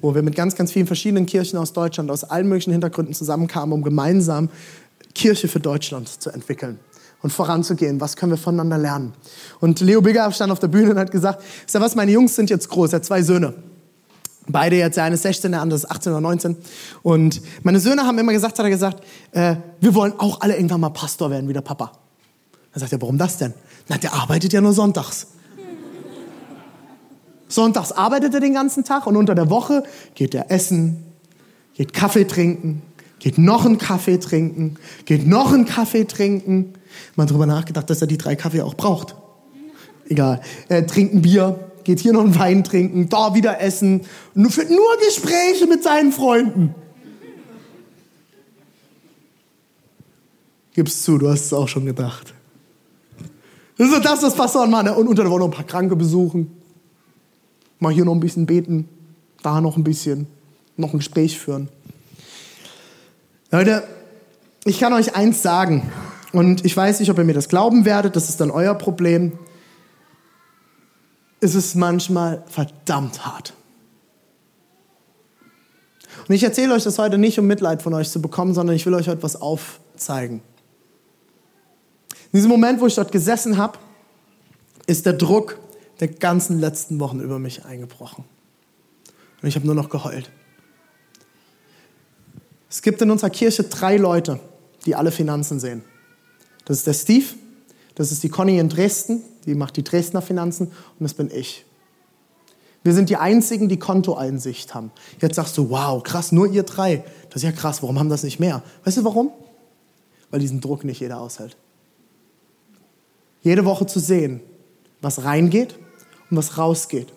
[0.00, 3.72] wo wir mit ganz, ganz vielen verschiedenen Kirchen aus Deutschland, aus allen möglichen Hintergründen zusammenkamen,
[3.72, 4.48] um gemeinsam
[5.14, 6.78] Kirche für Deutschland zu entwickeln
[7.22, 8.00] und voranzugehen.
[8.00, 9.12] Was können wir voneinander lernen?
[9.60, 12.34] Und Leo Bigger stand auf der Bühne und hat gesagt, ist ja was, meine Jungs
[12.34, 13.54] sind jetzt groß, er hat zwei Söhne.
[14.48, 16.56] Beide jetzt, der eine ist 16, der andere ist 18 oder 19.
[17.02, 20.80] Und meine Söhne haben immer gesagt, hat er gesagt, äh, wir wollen auch alle irgendwann
[20.80, 21.92] mal Pastor werden, wie der Papa.
[22.72, 23.54] Dann sagt er, warum das denn?
[23.88, 25.28] Na, der arbeitet ja nur sonntags.
[27.48, 31.04] Sonntags arbeitet er den ganzen Tag und unter der Woche geht er essen,
[31.74, 32.82] geht Kaffee trinken,
[33.18, 36.72] geht noch einen Kaffee trinken, geht noch einen Kaffee trinken.
[37.14, 39.14] Mal drüber nachgedacht, dass er die drei Kaffee auch braucht.
[40.08, 40.40] Egal.
[40.88, 44.02] Trinkt ein Bier, geht hier noch einen Wein trinken, da wieder essen,
[44.34, 46.74] nur, für, nur Gespräche mit seinen Freunden.
[50.74, 52.32] Gib's zu, du hast es auch schon gedacht.
[53.76, 54.88] Das ist das, was Pastoren machen.
[54.90, 56.50] Und unter der Woche noch ein paar Kranke besuchen.
[57.78, 58.88] Mal hier noch ein bisschen beten,
[59.42, 60.28] da noch ein bisschen,
[60.76, 61.68] noch ein Gespräch führen.
[63.50, 63.82] Leute,
[64.64, 65.90] ich kann euch eins sagen.
[66.32, 69.32] Und ich weiß nicht, ob ihr mir das glauben werdet, das ist dann euer Problem
[71.42, 73.52] ist es manchmal verdammt hart.
[76.28, 78.86] Und ich erzähle euch das heute nicht, um Mitleid von euch zu bekommen, sondern ich
[78.86, 80.40] will euch heute was aufzeigen.
[82.32, 83.76] In diesem Moment, wo ich dort gesessen habe,
[84.86, 85.58] ist der Druck
[85.98, 88.24] der ganzen letzten Wochen über mich eingebrochen.
[89.42, 90.30] Und ich habe nur noch geheult.
[92.70, 94.38] Es gibt in unserer Kirche drei Leute,
[94.86, 95.82] die alle Finanzen sehen.
[96.66, 97.26] Das ist der Steve,
[97.94, 101.64] das ist die Conny in Dresden, die macht die Dresdner Finanzen und das bin ich.
[102.84, 104.90] Wir sind die Einzigen, die Kontoeinsicht haben.
[105.20, 107.04] Jetzt sagst du, wow, krass, nur ihr drei.
[107.30, 108.62] Das ist ja krass, warum haben das nicht mehr?
[108.84, 109.30] Weißt du warum?
[110.30, 111.56] Weil diesen Druck nicht jeder aushält.
[113.42, 114.40] Jede Woche zu sehen,
[115.00, 115.76] was reingeht
[116.30, 117.12] und was rausgeht.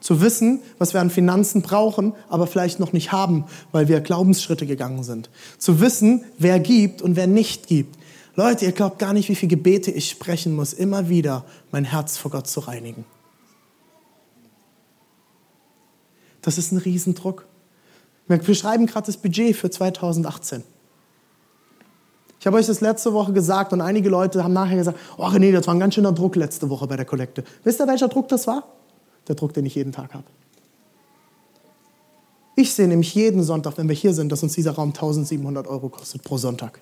[0.00, 4.66] Zu wissen, was wir an Finanzen brauchen, aber vielleicht noch nicht haben, weil wir Glaubensschritte
[4.66, 5.30] gegangen sind.
[5.58, 7.96] Zu wissen, wer gibt und wer nicht gibt.
[8.36, 12.16] Leute, ihr glaubt gar nicht, wie viele Gebete ich sprechen muss, immer wieder mein Herz
[12.16, 13.04] vor Gott zu reinigen.
[16.42, 17.46] Das ist ein Riesendruck.
[18.26, 20.62] Wir schreiben gerade das Budget für 2018.
[22.40, 25.52] Ich habe euch das letzte Woche gesagt und einige Leute haben nachher gesagt, oh nee,
[25.52, 27.44] das war ein ganz schöner Druck letzte Woche bei der Kollekte.
[27.62, 28.64] Wisst ihr, welcher Druck das war?
[29.28, 30.24] Der Druck, den ich jeden Tag habe.
[32.56, 35.88] Ich sehe nämlich jeden Sonntag, wenn wir hier sind, dass uns dieser Raum 1700 Euro
[35.88, 36.80] kostet pro Sonntag.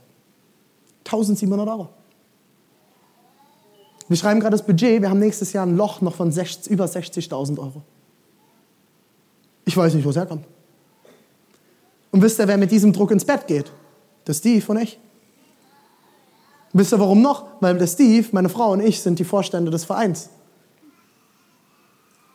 [1.05, 1.89] 1700 Euro.
[4.09, 6.85] Wir schreiben gerade das Budget, wir haben nächstes Jahr ein Loch noch von 60, über
[6.85, 7.83] 60.000 Euro.
[9.65, 10.45] Ich weiß nicht, wo es herkommt.
[12.11, 13.73] Und wisst ihr, wer mit diesem Druck ins Bett geht?
[14.27, 14.99] Der Steve und ich.
[16.73, 17.47] Wisst ihr, warum noch?
[17.61, 20.31] Weil der Steve, meine Frau und ich sind die Vorstände des Vereins.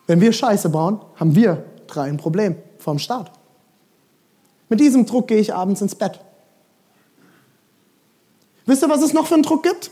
[0.06, 3.30] Wenn wir Scheiße bauen, haben wir drei ein Problem vom Staat.
[4.68, 6.20] Mit diesem Druck gehe ich abends ins Bett.
[8.68, 9.90] Wisst ihr, was es noch für einen Druck gibt?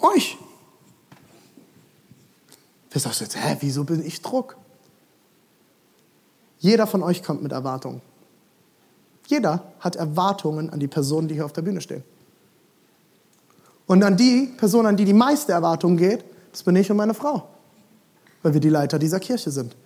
[0.00, 0.36] Euch.
[2.90, 4.56] Wer sagt jetzt, hä, wieso bin ich Druck?
[6.58, 8.02] Jeder von euch kommt mit Erwartungen.
[9.28, 12.02] Jeder hat Erwartungen an die Personen, die hier auf der Bühne stehen.
[13.86, 17.14] Und an die Person, an die die meiste Erwartung geht, das bin ich und meine
[17.14, 17.48] Frau,
[18.42, 19.76] weil wir die Leiter dieser Kirche sind.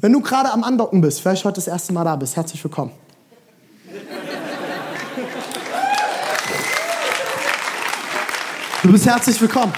[0.00, 2.90] Wenn du gerade am Andocken bist, vielleicht heute das erste Mal da bist, herzlich willkommen.
[8.88, 9.74] Du bist herzlich willkommen.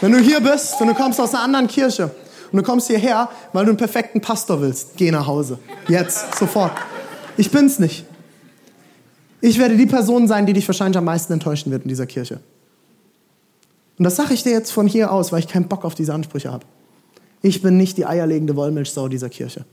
[0.00, 2.10] Wenn du hier bist und du kommst aus einer anderen Kirche
[2.50, 5.58] und du kommst hierher, weil du einen perfekten Pastor willst, geh nach Hause.
[5.88, 6.72] Jetzt, sofort.
[7.36, 8.06] Ich bin's nicht.
[9.42, 12.40] Ich werde die Person sein, die dich wahrscheinlich am meisten enttäuschen wird in dieser Kirche.
[13.98, 16.14] Und das sage ich dir jetzt von hier aus, weil ich keinen Bock auf diese
[16.14, 16.64] Ansprüche habe.
[17.42, 19.66] Ich bin nicht die eierlegende Wollmilchsau dieser Kirche.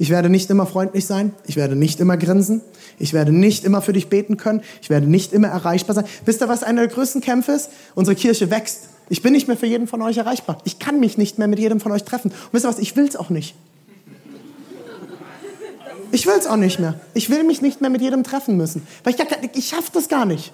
[0.00, 1.34] Ich werde nicht immer freundlich sein.
[1.46, 2.62] Ich werde nicht immer grinsen.
[2.98, 4.62] Ich werde nicht immer für dich beten können.
[4.80, 6.06] Ich werde nicht immer erreichbar sein.
[6.24, 7.68] Wisst ihr, was einer der größten Kämpfe ist?
[7.94, 8.88] Unsere Kirche wächst.
[9.10, 10.56] Ich bin nicht mehr für jeden von euch erreichbar.
[10.64, 12.30] Ich kann mich nicht mehr mit jedem von euch treffen.
[12.30, 12.78] Und wisst ihr was?
[12.78, 13.54] Ich will es auch nicht.
[16.12, 16.98] Ich will es auch nicht mehr.
[17.12, 18.86] Ich will mich nicht mehr mit jedem treffen müssen.
[19.04, 19.20] Weil ich,
[19.54, 20.50] ich schaffe das gar nicht.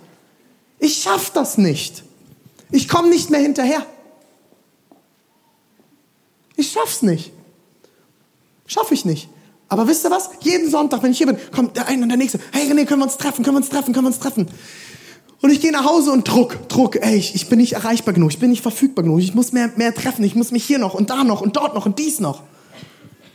[0.81, 2.03] Ich schaffe das nicht.
[2.73, 3.87] Ich komme nicht mehr hinterher.
[6.57, 7.31] Ich schaff's nicht.
[8.67, 9.29] Schaffe ich nicht.
[9.69, 10.31] Aber wisst ihr was?
[10.41, 12.39] Jeden Sonntag, wenn ich hier bin, kommt der eine und der nächste.
[12.53, 13.45] Hey René, können wir uns treffen?
[13.45, 13.93] Können wir uns treffen?
[13.93, 14.49] Können wir uns treffen?
[15.43, 16.97] Und ich gehe nach Hause und druck, druck.
[16.97, 18.31] Ey, ich, ich bin nicht erreichbar genug.
[18.31, 19.21] Ich bin nicht verfügbar genug.
[19.21, 20.25] Ich muss mehr, mehr treffen.
[20.25, 22.43] Ich muss mich hier noch und da noch und dort noch und dies noch.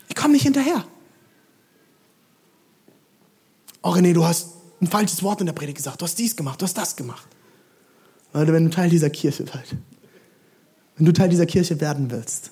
[0.07, 0.85] Ich komme nicht hinterher.
[3.83, 4.49] Oh René, du hast
[4.81, 6.01] ein falsches Wort in der Predigt gesagt.
[6.01, 6.61] Du hast dies gemacht.
[6.61, 7.27] Du hast das gemacht.
[8.33, 9.75] Leute, wenn du Teil dieser Kirche seid,
[10.95, 12.51] wenn du Teil dieser Kirche werden willst,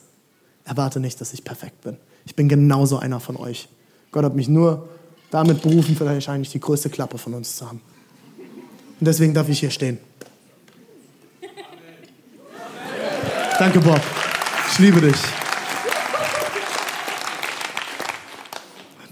[0.69, 1.97] erwarte nicht, dass ich perfekt bin.
[2.25, 3.67] Ich bin genauso einer von euch.
[4.11, 4.87] Gott hat mich nur
[5.31, 7.81] damit berufen, vielleicht eigentlich die größte Klappe von uns zu haben.
[8.99, 9.97] Und deswegen darf ich hier stehen.
[13.57, 14.01] Danke, Bob.
[14.71, 15.17] Ich liebe dich.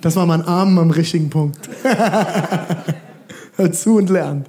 [0.02, 1.68] Das war mein Arm am richtigen Punkt.
[3.56, 4.46] Hör zu und lern.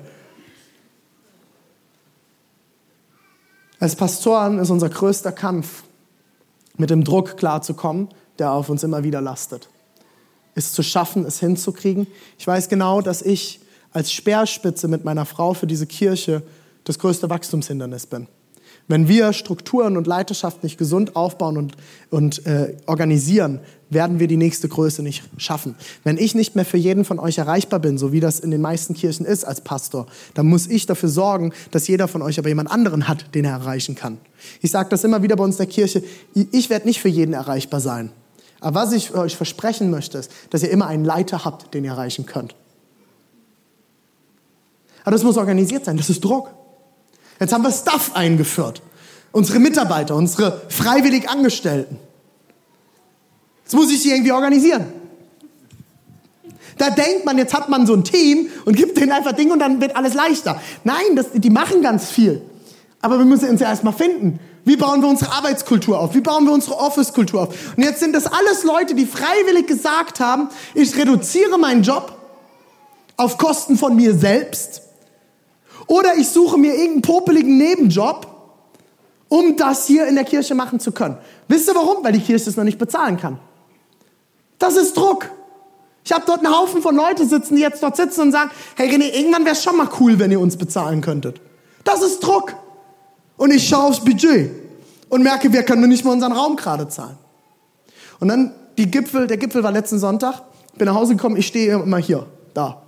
[3.81, 5.85] Als Pastoren ist unser größter Kampf,
[6.79, 9.69] mit dem Druck klarzukommen, der auf uns immer wieder lastet.
[10.55, 12.07] Es zu schaffen, es hinzukriegen.
[12.39, 13.61] Ich weiß genau, dass ich
[13.93, 16.43] als Speerspitze mit meiner Frau für diese Kirche
[16.85, 18.29] das größte Wachstumshindernis bin.
[18.89, 21.77] Wenn wir Strukturen und Leiterschaft nicht gesund aufbauen und,
[22.09, 25.75] und äh, organisieren, werden wir die nächste Größe nicht schaffen.
[26.05, 28.63] Wenn ich nicht mehr für jeden von euch erreichbar bin, so wie das in den
[28.63, 32.49] meisten Kirchen ist als Pastor, dann muss ich dafür sorgen, dass jeder von euch aber
[32.49, 34.19] jemand anderen hat, den er erreichen kann.
[34.63, 36.03] Ich sage das immer wieder bei uns in der Kirche,
[36.35, 38.11] ich werde nicht für jeden erreichbar sein.
[38.61, 41.93] Aber was ich euch versprechen möchte, ist, dass ihr immer einen Leiter habt, den ihr
[41.93, 42.55] erreichen könnt.
[45.03, 46.51] Aber das muss organisiert sein, das ist Druck.
[47.41, 48.83] Jetzt haben wir Staff eingeführt.
[49.33, 51.99] Unsere Mitarbeiter, unsere freiwillig Angestellten.
[53.65, 54.87] Jetzt muss ich sie irgendwie organisieren.
[56.79, 59.59] Da denkt man, jetzt hat man so ein Team und gibt denen einfach Dinge und
[59.59, 60.61] dann wird alles leichter.
[60.85, 62.41] Nein, das, die machen ganz viel.
[63.03, 64.41] Aber wir müssen uns ja erstmal finden.
[64.65, 66.15] Wie bauen wir unsere Arbeitskultur auf?
[66.15, 67.55] Wie bauen wir unsere Office-Kultur auf?
[67.77, 72.17] Und jetzt sind das alles Leute, die freiwillig gesagt haben, ich reduziere meinen Job
[73.17, 74.83] auf Kosten von mir selbst
[75.89, 78.27] oder ich suche mir irgendeinen popeligen Nebenjob,
[79.29, 81.19] um das hier in der Kirche machen zu können.
[81.49, 82.05] Wisst ihr warum?
[82.05, 83.39] Weil die Kirche es noch nicht bezahlen kann.
[84.59, 85.31] Das ist Druck.
[86.05, 88.89] Ich habe dort einen Haufen von Leuten sitzen, die jetzt dort sitzen und sagen, hey
[88.89, 91.41] René, irgendwann wäre es schon mal cool, wenn ihr uns bezahlen könntet.
[91.85, 92.55] Das ist Druck.
[93.37, 94.51] Und ich schaue aufs Budget
[95.09, 97.17] und merke, wir können nicht mal unseren Raum gerade zahlen.
[98.21, 100.43] Und dann die Gipfel, der Gipfel war letzten Sonntag,
[100.77, 102.83] bin nach Hause gekommen, ich stehe immer hier, da.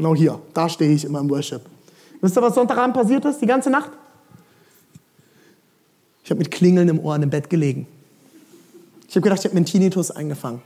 [0.00, 1.60] Genau hier, da stehe ich immer im Worship.
[2.22, 3.90] Wisst ihr, was Sonntagabend passiert ist, die ganze Nacht?
[6.24, 7.86] Ich habe mit Klingeln im Ohr im Bett gelegen.
[9.06, 10.62] Ich habe gedacht, ich habe mir einen Tinnitus eingefangen.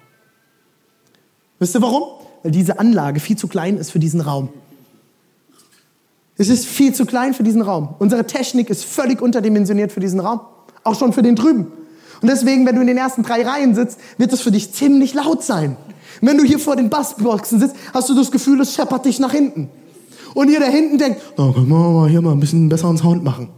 [1.58, 2.04] Wisst ihr warum?
[2.44, 4.50] Weil diese Anlage viel zu klein ist für diesen Raum.
[6.36, 7.96] Es ist viel zu klein für diesen Raum.
[7.98, 10.42] Unsere Technik ist völlig unterdimensioniert für diesen Raum.
[10.84, 11.72] Auch schon für den drüben.
[12.22, 15.12] Und deswegen, wenn du in den ersten drei Reihen sitzt, wird es für dich ziemlich
[15.12, 15.76] laut sein.
[16.20, 19.32] Wenn du hier vor den Bassboxen sitzt, hast du das Gefühl, es scheppert dich nach
[19.32, 19.68] hinten.
[20.34, 23.22] Und ihr da hinten denkt, oh, können wir mal hier mal ein bisschen besseren Sound
[23.22, 23.48] machen.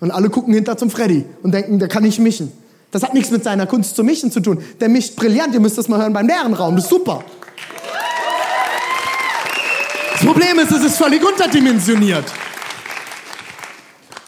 [0.00, 2.52] Und alle gucken hinter zum Freddy und denken, der kann nicht mischen.
[2.90, 4.58] Das hat nichts mit seiner Kunst zu mischen zu tun.
[4.80, 5.54] Der mischt brillant.
[5.54, 6.76] Ihr müsst das mal hören beim leeren Raum.
[6.76, 7.24] Das ist super.
[10.12, 12.24] Das Problem ist, es ist völlig unterdimensioniert.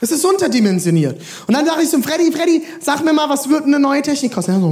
[0.05, 1.19] Es ist unterdimensioniert.
[1.47, 4.35] Und dann sage ich zum Freddy, Freddy, sag mir mal, was wird eine neue Technik
[4.35, 4.61] kosten?
[4.61, 4.69] So,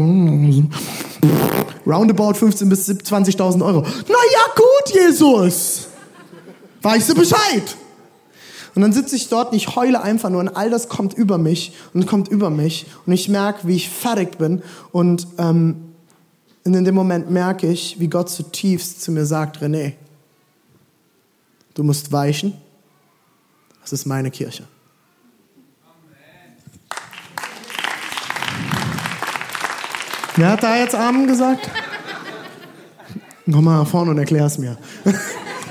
[1.90, 3.80] roundabout 15.000 bis 20.000 Euro.
[3.80, 5.86] Na ja, gut, Jesus.
[6.82, 7.76] Weißt du Bescheid?
[8.74, 11.38] Und dann sitze ich dort und ich heule einfach nur und all das kommt über
[11.38, 15.94] mich und kommt über mich und ich merke, wie ich fertig bin und ähm,
[16.64, 19.94] in dem Moment merke ich, wie Gott zutiefst zu mir sagt, René,
[21.72, 22.52] du musst weichen,
[23.80, 24.64] das ist meine Kirche.
[30.36, 31.68] Wer hat da jetzt Amen gesagt?
[33.50, 34.78] Komm mal nach vorne und erklär es mir.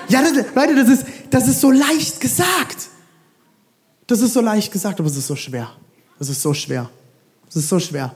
[0.10, 2.90] ja, das, Leute, das ist, das ist so leicht gesagt.
[4.08, 5.72] Das ist so leicht gesagt, aber es ist so schwer.
[6.20, 6.90] Es ist so schwer.
[7.50, 8.16] Es ist so schwer.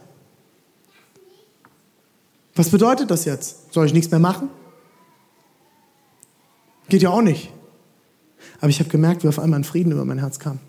[2.54, 3.74] Was bedeutet das jetzt?
[3.74, 4.50] Soll ich nichts mehr machen?
[6.90, 7.52] Geht ja auch nicht.
[8.60, 10.60] Aber ich habe gemerkt, wie auf einmal ein Frieden über mein Herz kam.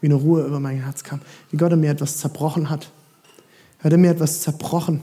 [0.00, 1.20] Wie eine Ruhe über mein Herz kam.
[1.50, 2.90] Wie Gott in mir etwas zerbrochen hat.
[3.80, 5.02] Er hat in mir etwas zerbrochen.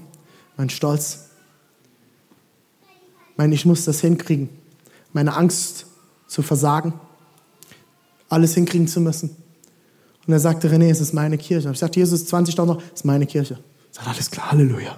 [0.57, 1.27] Mein Stolz.
[3.37, 4.49] Mein Ich muss das hinkriegen.
[5.13, 5.85] Meine Angst
[6.27, 6.93] zu versagen.
[8.29, 9.35] Alles hinkriegen zu müssen.
[10.25, 11.69] Und er sagte, René, es ist meine Kirche.
[11.71, 13.59] Ich sagte, Jesus, 20.000 noch, es ist meine Kirche.
[13.89, 14.97] Ich sagte, alles klar, Halleluja.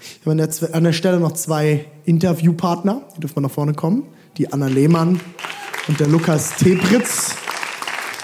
[0.00, 4.08] Ich habe an der, an der Stelle noch zwei Interviewpartner, die dürfen nach vorne kommen.
[4.38, 5.20] Die Anna Lehmann
[5.86, 7.36] und der Lukas Tepritz.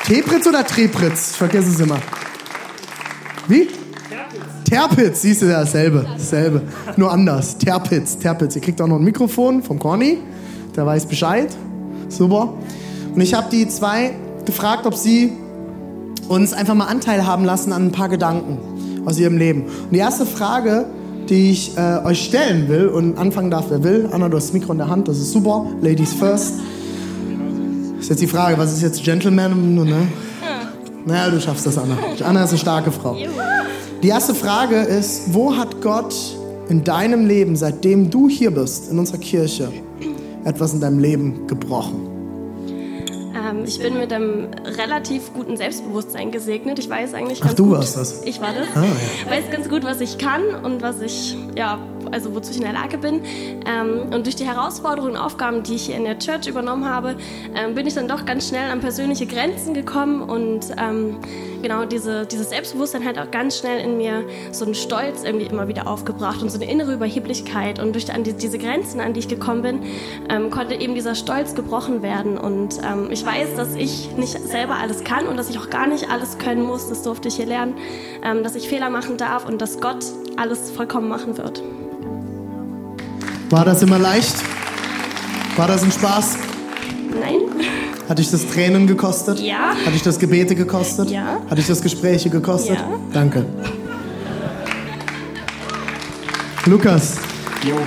[0.05, 1.31] Tepritz oder Trepritz?
[1.31, 2.01] Ich vergesse es immer.
[3.53, 3.67] Wie?
[3.67, 4.65] Terpitz.
[4.65, 6.07] Terpitz, siehst du ja, dasselbe.
[6.11, 6.63] Dasselbe.
[6.97, 7.59] Nur anders.
[7.59, 8.57] Terpitz, Terpitz.
[8.57, 10.17] Ihr kriegt auch noch ein Mikrofon vom Corny.
[10.75, 11.55] Der weiß Bescheid.
[12.09, 12.55] Super.
[13.15, 14.15] Und ich habe die zwei
[14.47, 15.33] gefragt, ob sie
[16.29, 18.57] uns einfach mal Anteil haben lassen an ein paar Gedanken
[19.05, 19.65] aus ihrem Leben.
[19.65, 20.87] Und die erste Frage,
[21.29, 24.09] die ich äh, euch stellen will und anfangen darf, wer will.
[24.11, 25.67] Anna, du hast das Mikro in der Hand, das ist super.
[25.83, 26.55] Ladies first.
[28.01, 29.75] Ist jetzt die Frage, was ist jetzt Gentleman?
[29.75, 30.07] Ne?
[31.05, 31.97] Naja, du schaffst das, Anna.
[32.25, 33.17] Anna ist eine starke Frau.
[34.03, 36.15] Die erste Frage ist, wo hat Gott
[36.69, 39.73] in deinem Leben, seitdem du hier bist, in unserer Kirche,
[40.45, 42.09] etwas in deinem Leben gebrochen?
[43.35, 46.79] Ähm, ich bin mit einem relativ guten Selbstbewusstsein gesegnet.
[46.79, 47.73] Ich weiß eigentlich Ach, ganz du gut.
[47.79, 48.23] warst das.
[48.25, 48.67] Ich war das.
[48.75, 49.31] Ah, ja.
[49.31, 51.79] weiß ganz gut, was ich kann und was ich, ja,
[52.13, 53.23] also wozu ich in der Lage bin.
[53.67, 57.17] Ähm, und durch die Herausforderungen und Aufgaben, die ich hier in der Church übernommen habe,
[57.55, 61.17] ähm, bin ich dann doch ganz schnell an persönliche Grenzen gekommen und ähm,
[61.63, 65.69] genau diese, dieses Selbstbewusstsein hat auch ganz schnell in mir so einen Stolz irgendwie immer
[65.69, 67.79] wieder aufgebracht und so eine innere Überheblichkeit.
[67.79, 69.83] Und durch die, diese Grenzen, an die ich gekommen bin,
[70.29, 72.37] ähm, konnte eben dieser Stolz gebrochen werden.
[72.37, 75.87] Und ähm, ich weiß, dass ich nicht selber alles kann und dass ich auch gar
[75.87, 76.89] nicht alles können muss.
[76.89, 77.75] Das durfte ich hier lernen,
[78.23, 80.05] ähm, dass ich Fehler machen darf und dass Gott
[80.37, 81.63] alles vollkommen machen wird.
[83.53, 84.35] War das immer leicht?
[85.57, 86.39] War das ein Spaß?
[87.21, 87.41] Nein?
[88.09, 89.41] Hat dich das Tränen gekostet?
[89.41, 89.75] Ja.
[89.85, 91.11] Hat dich das Gebete gekostet?
[91.11, 91.37] Ja.
[91.51, 92.79] Hat dich das Gespräche gekostet?
[92.79, 92.99] Ja.
[93.13, 93.45] Danke.
[96.65, 97.19] Lukas,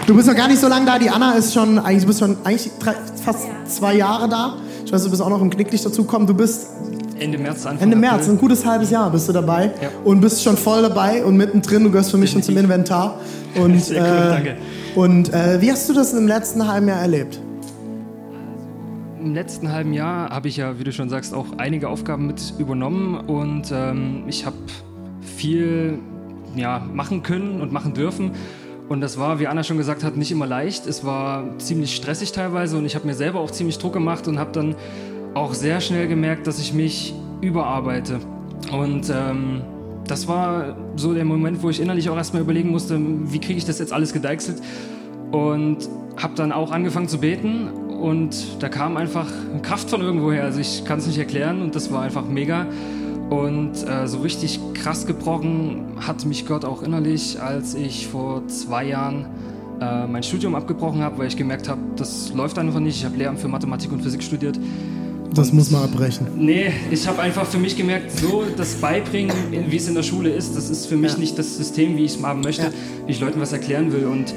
[0.06, 1.00] du bist noch gar nicht so lange da.
[1.00, 4.58] Die Anna ist schon, eigentlich, du bist schon eigentlich drei, fast zwei Jahre da.
[4.86, 6.28] Ich weiß, du bist auch noch im Knicklicht dazugekommen.
[6.28, 6.68] Du bist
[7.18, 9.90] Ende März, Anfang Ende März, ein gutes halbes Jahr bist du dabei Ja.
[10.04, 11.84] und bist schon voll dabei und mittendrin.
[11.84, 13.20] Du gehörst für mich schon zum Inventar.
[13.56, 14.58] Und, Sehr cool, äh, danke.
[14.96, 17.40] Und äh, wie hast du das im letzten halben Jahr erlebt?
[19.22, 22.54] Im letzten halben Jahr habe ich ja, wie du schon sagst, auch einige Aufgaben mit
[22.60, 24.56] übernommen und ähm, ich habe
[25.22, 26.00] viel
[26.56, 28.32] ja, machen können und machen dürfen.
[28.88, 30.86] Und das war, wie Anna schon gesagt hat, nicht immer leicht.
[30.86, 34.38] Es war ziemlich stressig teilweise und ich habe mir selber auch ziemlich Druck gemacht und
[34.38, 34.76] habe dann
[35.36, 38.20] auch sehr schnell gemerkt, dass ich mich überarbeite.
[38.72, 39.62] Und ähm,
[40.08, 43.66] das war so der Moment, wo ich innerlich auch erstmal überlegen musste, wie kriege ich
[43.66, 44.62] das jetzt alles gedeichselt.
[45.32, 49.28] Und habe dann auch angefangen zu beten und da kam einfach
[49.62, 50.44] Kraft von irgendwoher.
[50.44, 52.66] Also ich kann es nicht erklären und das war einfach mega.
[53.30, 58.86] Und äh, so richtig krass gebrochen hat mich Gott auch innerlich, als ich vor zwei
[58.86, 59.26] Jahren
[59.82, 62.98] äh, mein Studium abgebrochen habe, weil ich gemerkt habe, das läuft einfach nicht.
[62.98, 64.60] Ich habe Lehramt für Mathematik und Physik studiert.
[65.36, 66.28] Das muss man abbrechen.
[66.38, 69.34] Nee, ich habe einfach für mich gemerkt, so das Beibringen,
[69.70, 71.18] wie es in der Schule ist, das ist für mich Ja.
[71.18, 72.70] nicht das System, wie ich es haben möchte, Ja.
[73.06, 74.06] wie ich Leuten was erklären will.
[74.06, 74.34] Und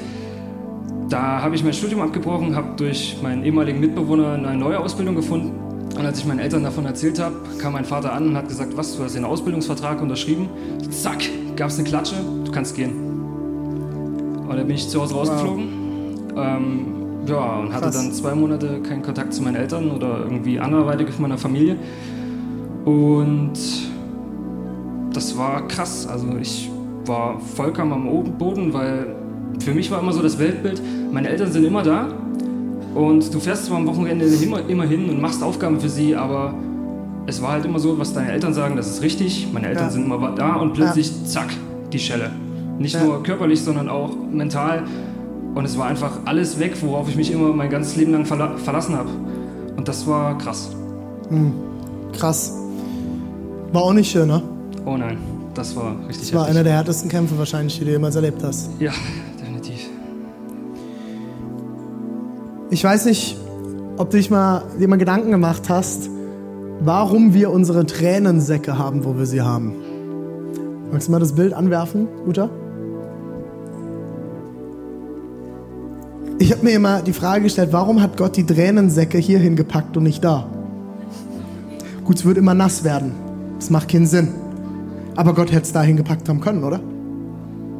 [1.09, 5.51] da habe ich mein Studium abgebrochen, habe durch meinen ehemaligen Mitbewohner eine neue Ausbildung gefunden.
[5.97, 8.75] Und als ich meinen Eltern davon erzählt habe, kam mein Vater an und hat gesagt,
[8.75, 10.49] was, du hast den Ausbildungsvertrag unterschrieben?
[10.91, 11.23] Zack,
[11.55, 12.91] gab es eine Klatsche, du kannst gehen.
[14.47, 15.67] Und dann bin ich zu Hause rausgeflogen.
[16.37, 16.85] Ähm,
[17.29, 17.95] ja, und hatte Krass.
[17.95, 21.75] dann zwei Monate keinen Kontakt zu meinen Eltern oder irgendwie anderweitig mit meiner Familie.
[22.85, 23.53] Und
[25.13, 26.07] das war krass.
[26.07, 26.69] Also ich
[27.05, 29.15] war vollkommen am Boden, weil
[29.59, 32.07] für mich war immer so das Weltbild, meine Eltern sind immer da
[32.95, 36.53] und du fährst zwar am Wochenende immer, immer hin und machst Aufgaben für sie, aber
[37.25, 39.47] es war halt immer so, was deine Eltern sagen, das ist richtig.
[39.51, 39.89] Meine Eltern Ja.
[39.91, 41.49] sind immer da und plötzlich, zack,
[41.91, 42.31] die Schelle.
[42.79, 43.03] Nicht Ja.
[43.03, 44.83] nur körperlich, sondern auch mental.
[45.55, 48.55] Und es war einfach alles weg, worauf ich mich immer mein ganzes Leben lang verla
[48.57, 49.09] verlassen habe.
[49.75, 50.69] Und das war krass.
[52.17, 52.53] Krass.
[53.73, 54.41] War auch nicht schön, ne?
[54.85, 55.17] Oh nein,
[55.53, 56.55] das war richtig Das war heftig.
[56.55, 58.69] einer der härtesten Kämpfe wahrscheinlich, die du jemals erlebt hast.
[58.79, 58.91] Ja,
[59.39, 59.87] definitiv.
[62.71, 63.37] Ich weiß nicht,
[63.97, 66.09] ob du dich mal, dir mal Gedanken gemacht hast,
[66.81, 69.73] warum wir unsere Tränensäcke haben, wo wir sie haben.
[70.91, 72.49] Magst du mal das Bild anwerfen, Uta?
[76.41, 80.03] Ich habe mir immer die Frage gestellt, warum hat Gott die Tränensäcke hier hingepackt und
[80.03, 80.47] nicht da?
[82.05, 83.11] Gut, es wird immer nass werden.
[83.59, 84.29] Das macht keinen Sinn.
[85.17, 86.79] Aber Gott hätte es da hingepackt haben können, oder?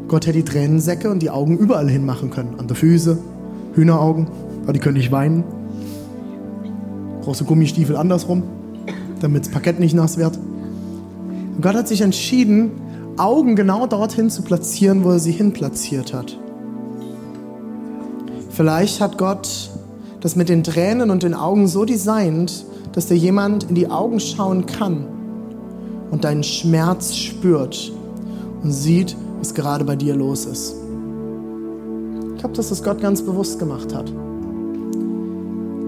[0.09, 2.55] Gott hätte die Tränensäcke und die Augen überall hinmachen können.
[2.59, 3.17] An der Füße,
[3.75, 4.27] Hühneraugen,
[4.63, 5.45] aber die können nicht weinen.
[7.23, 8.43] Du Gummistiefel andersrum,
[9.21, 10.37] damit das Parkett nicht nass wird.
[10.37, 12.71] Und Gott hat sich entschieden,
[13.15, 16.37] Augen genau dorthin zu platzieren, wo er sie hin platziert hat.
[18.59, 19.69] Vielleicht hat Gott
[20.19, 24.19] das mit den Tränen und den Augen so designt, dass dir jemand in die Augen
[24.19, 25.05] schauen kann
[26.11, 27.89] und deinen Schmerz spürt
[28.61, 30.75] und sieht, was gerade bei dir los ist.
[32.33, 34.11] Ich glaube, dass das Gott ganz bewusst gemacht hat.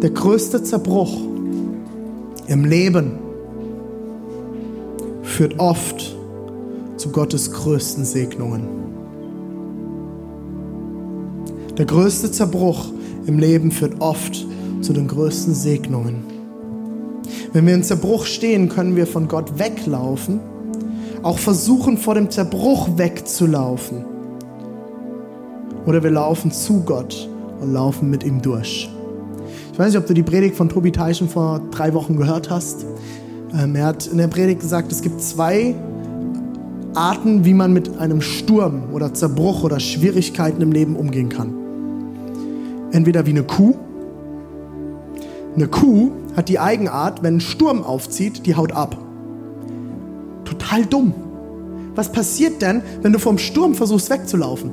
[0.02, 1.12] Der größte Zerbruch
[2.48, 3.20] im Leben
[5.24, 6.16] führt oft
[6.96, 8.91] zu Gottes größten Segnungen.
[11.78, 12.88] Der größte Zerbruch
[13.26, 14.46] im Leben führt oft
[14.82, 16.24] zu den größten Segnungen.
[17.54, 20.40] Wenn wir in Zerbruch stehen, können wir von Gott weglaufen,
[21.24, 24.04] auch versuchen, vor dem Zerbruch wegzulaufen.
[25.86, 27.30] Oder wir laufen zu Gott
[27.62, 28.90] und laufen mit ihm durch.
[29.72, 32.86] Ich weiß nicht, ob du die Predigt von Tobi Teichen vor drei Wochen gehört hast.
[33.58, 35.74] Ähm, er hat in der Predigt gesagt, es gibt zwei
[36.94, 41.61] Arten, wie man mit einem Sturm oder Zerbruch oder Schwierigkeiten im Leben umgehen kann.
[42.92, 43.76] Entweder wie eine Kuh.
[45.56, 48.98] Eine Kuh hat die Eigenart, wenn ein Sturm aufzieht, die haut ab.
[50.46, 51.14] Total dumm.
[51.96, 54.72] Was passiert denn, wenn du vom Sturm versuchst wegzulaufen?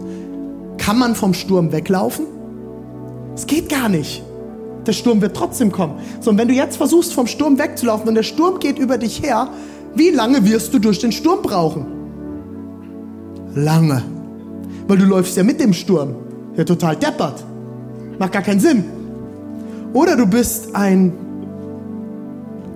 [0.77, 2.27] Kann man vom Sturm weglaufen?
[3.35, 4.23] Es geht gar nicht.
[4.87, 5.99] Der Sturm wird trotzdem kommen.
[6.21, 9.23] So, und wenn du jetzt versuchst, vom Sturm wegzulaufen und der Sturm geht über dich
[9.23, 9.49] her,
[9.95, 11.87] wie lange wirst du durch den Sturm brauchen?
[13.55, 14.03] Lange.
[14.87, 16.15] Weil du läufst ja mit dem Sturm.
[16.57, 17.45] Ja, total deppert.
[18.19, 18.85] Macht gar keinen Sinn.
[19.93, 21.13] Oder du bist ein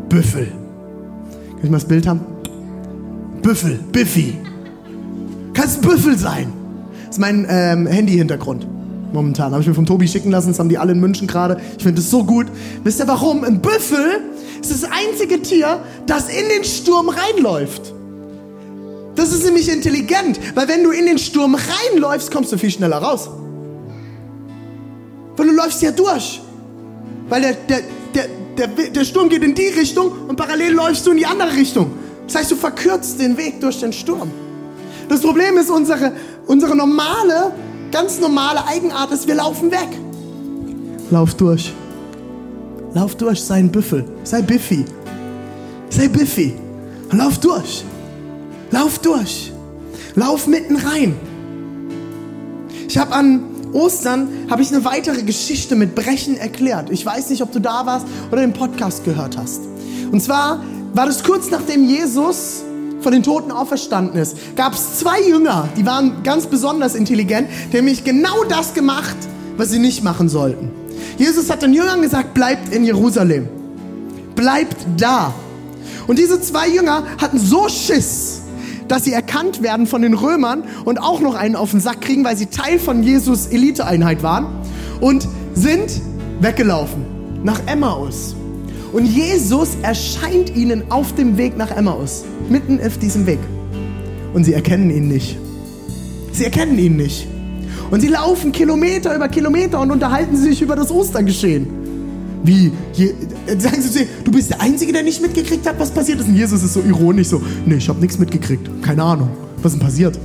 [0.08, 0.46] Büffel.
[0.46, 2.20] Kann ich mal das Bild haben?
[3.42, 4.38] Büffel, Biffy.
[5.52, 6.52] Kannst Büffel sein.
[7.06, 8.66] Das ist mein ähm, Handy-Hintergrund
[9.12, 9.52] momentan.
[9.52, 11.60] Habe ich mir vom Tobi schicken lassen, das haben die alle in München gerade.
[11.76, 12.46] Ich finde das so gut.
[12.84, 13.44] Wisst ihr warum?
[13.44, 14.20] Ein Büffel
[14.60, 17.92] ist das einzige Tier, das in den Sturm reinläuft.
[19.14, 22.96] Das ist nämlich intelligent, weil wenn du in den Sturm reinläufst, kommst du viel schneller
[22.96, 23.28] raus.
[25.36, 26.40] Weil du läufst ja durch.
[27.28, 27.80] Weil der, der,
[28.14, 31.54] der, der, der Sturm geht in die Richtung und parallel läufst du in die andere
[31.54, 31.92] Richtung.
[32.26, 34.30] Das heißt, du verkürzt den Weg durch den Sturm.
[35.08, 36.12] Das Problem ist, unsere,
[36.46, 37.52] unsere normale,
[37.90, 39.88] ganz normale Eigenart ist, wir laufen weg.
[41.10, 41.72] Lauf durch.
[42.94, 44.04] Lauf durch, sei ein Büffel.
[44.24, 44.84] Sei Biffy.
[45.88, 46.54] Sei Biffy.
[47.10, 47.84] Lauf durch.
[48.70, 49.52] Lauf durch.
[50.14, 51.14] Lauf mitten rein.
[52.88, 56.90] Ich habe an Ostern habe ich eine weitere Geschichte mit Brechen erklärt.
[56.90, 59.62] Ich weiß nicht, ob du da warst oder den Podcast gehört hast.
[60.10, 60.62] Und zwar
[60.94, 62.62] war das kurz nachdem Jesus
[63.00, 67.78] von den Toten auferstanden ist, gab es zwei Jünger, die waren ganz besonders intelligent, die
[67.78, 69.16] haben nämlich genau das gemacht,
[69.56, 70.70] was sie nicht machen sollten.
[71.18, 73.48] Jesus hat den Jüngern gesagt, bleibt in Jerusalem.
[74.34, 75.34] Bleibt da.
[76.06, 78.41] Und diese zwei Jünger hatten so Schiss,
[78.92, 82.24] dass sie erkannt werden von den Römern und auch noch einen auf den Sack kriegen,
[82.24, 84.44] weil sie Teil von Jesus Eliteeinheit waren
[85.00, 86.02] und sind
[86.40, 87.06] weggelaufen
[87.42, 88.36] nach Emmaus.
[88.92, 93.38] Und Jesus erscheint ihnen auf dem Weg nach Emmaus, mitten auf diesem Weg.
[94.34, 95.38] Und sie erkennen ihn nicht.
[96.32, 97.26] Sie erkennen ihn nicht.
[97.90, 101.81] Und sie laufen Kilometer über Kilometer und unterhalten sich über das Ostergeschehen.
[102.44, 102.72] Wie?
[102.94, 103.14] Je,
[103.58, 106.28] sagen sie zu ihr, du bist der Einzige, der nicht mitgekriegt hat, was passiert ist.
[106.28, 108.68] Und Jesus ist so ironisch so, nee, ich habe nichts mitgekriegt.
[108.82, 109.30] Keine Ahnung.
[109.62, 110.18] Was ist denn passiert?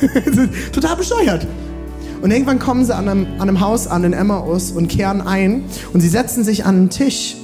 [0.72, 1.46] Total bescheuert.
[2.20, 5.64] Und irgendwann kommen sie an einem, an einem Haus an in Emmaus und kehren ein
[5.92, 7.36] und sie setzen sich an einen Tisch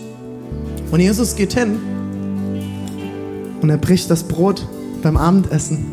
[0.93, 1.79] und Jesus geht hin
[3.61, 4.69] und er bricht das Brot
[5.03, 5.85] beim Abendessen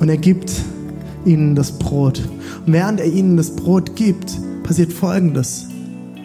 [0.00, 0.50] und er gibt
[1.24, 2.28] ihnen das Brot.
[2.66, 5.68] Und während er ihnen das Brot gibt, passiert Folgendes.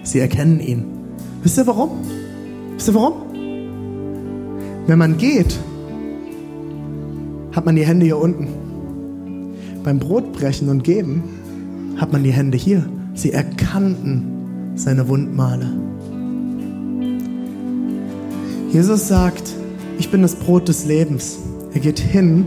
[0.08, 0.86] Sie erkennen ihn.
[1.44, 1.90] Wisst ihr warum?
[2.76, 3.14] Wisst ihr warum?
[4.88, 5.60] Wenn man geht,
[7.52, 8.48] hat man die Hände hier unten.
[9.84, 11.24] Beim Brotbrechen und Geben
[11.98, 12.88] hat man die Hände hier.
[13.16, 15.68] Sie erkannten seine Wundmale.
[18.72, 19.44] Jesus sagt,
[20.00, 21.38] ich bin das Brot des Lebens.
[21.74, 22.46] Er geht hin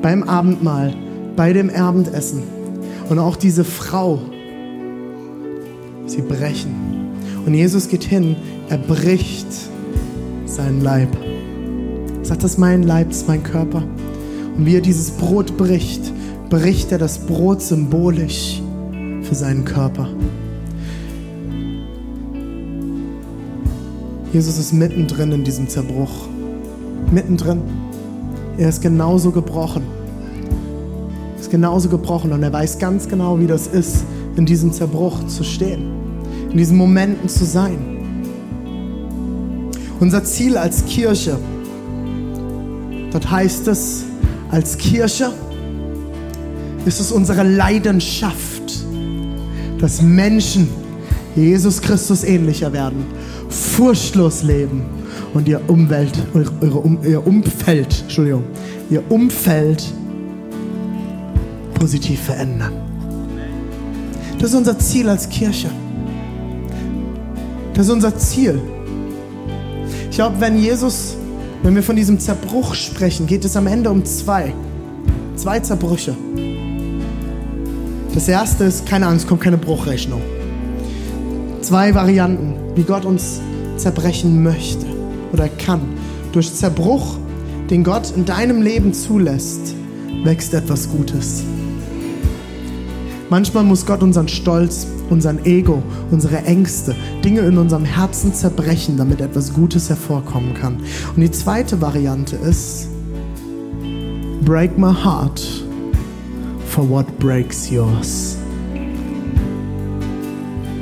[0.00, 0.94] beim Abendmahl,
[1.36, 2.42] bei dem Abendessen.
[3.10, 4.18] Und auch diese Frau,
[6.06, 6.91] sie brechen.
[7.44, 8.36] Und Jesus geht hin,
[8.68, 9.46] er bricht
[10.46, 11.08] seinen Leib.
[12.18, 13.82] Er sagt, das ist mein Leib, das ist mein Körper.
[14.56, 16.12] Und wie er dieses Brot bricht,
[16.50, 18.62] bricht er das Brot symbolisch
[19.22, 20.08] für seinen Körper.
[24.32, 26.28] Jesus ist mittendrin in diesem Zerbruch.
[27.10, 27.60] Mittendrin.
[28.56, 29.82] Er ist genauso gebrochen.
[31.34, 34.04] Er ist genauso gebrochen und er weiß ganz genau, wie das ist,
[34.36, 36.01] in diesem Zerbruch zu stehen.
[36.52, 37.78] In diesen Momenten zu sein.
[40.00, 41.38] Unser Ziel als Kirche,
[43.10, 44.04] dort heißt es,
[44.50, 45.32] als Kirche
[46.84, 48.84] ist es unsere Leidenschaft,
[49.78, 50.68] dass Menschen
[51.34, 53.06] Jesus Christus ähnlicher werden,
[53.48, 54.82] furchtlos leben
[55.32, 58.44] und ihr Umwelt, ihre, ihr Umfeld, Entschuldigung,
[58.90, 59.82] ihr Umfeld
[61.74, 62.72] positiv verändern.
[64.38, 65.70] Das ist unser Ziel als Kirche.
[67.74, 68.60] Das ist unser Ziel.
[70.10, 71.16] Ich glaube, wenn Jesus,
[71.62, 74.52] wenn wir von diesem Zerbruch sprechen, geht es am Ende um zwei.
[75.36, 76.14] Zwei Zerbrüche.
[78.14, 80.20] Das erste ist, keine Angst, kommt keine Bruchrechnung.
[81.62, 83.40] Zwei Varianten, wie Gott uns
[83.78, 84.84] zerbrechen möchte
[85.32, 85.80] oder kann.
[86.32, 87.16] Durch Zerbruch,
[87.70, 89.74] den Gott in deinem Leben zulässt,
[90.24, 91.42] wächst etwas Gutes.
[93.32, 99.22] Manchmal muss Gott unseren Stolz, unseren Ego, unsere Ängste, Dinge in unserem Herzen zerbrechen, damit
[99.22, 100.76] etwas Gutes hervorkommen kann.
[101.16, 102.88] Und die zweite Variante ist,
[104.44, 105.40] break my heart
[106.66, 108.36] for what breaks yours.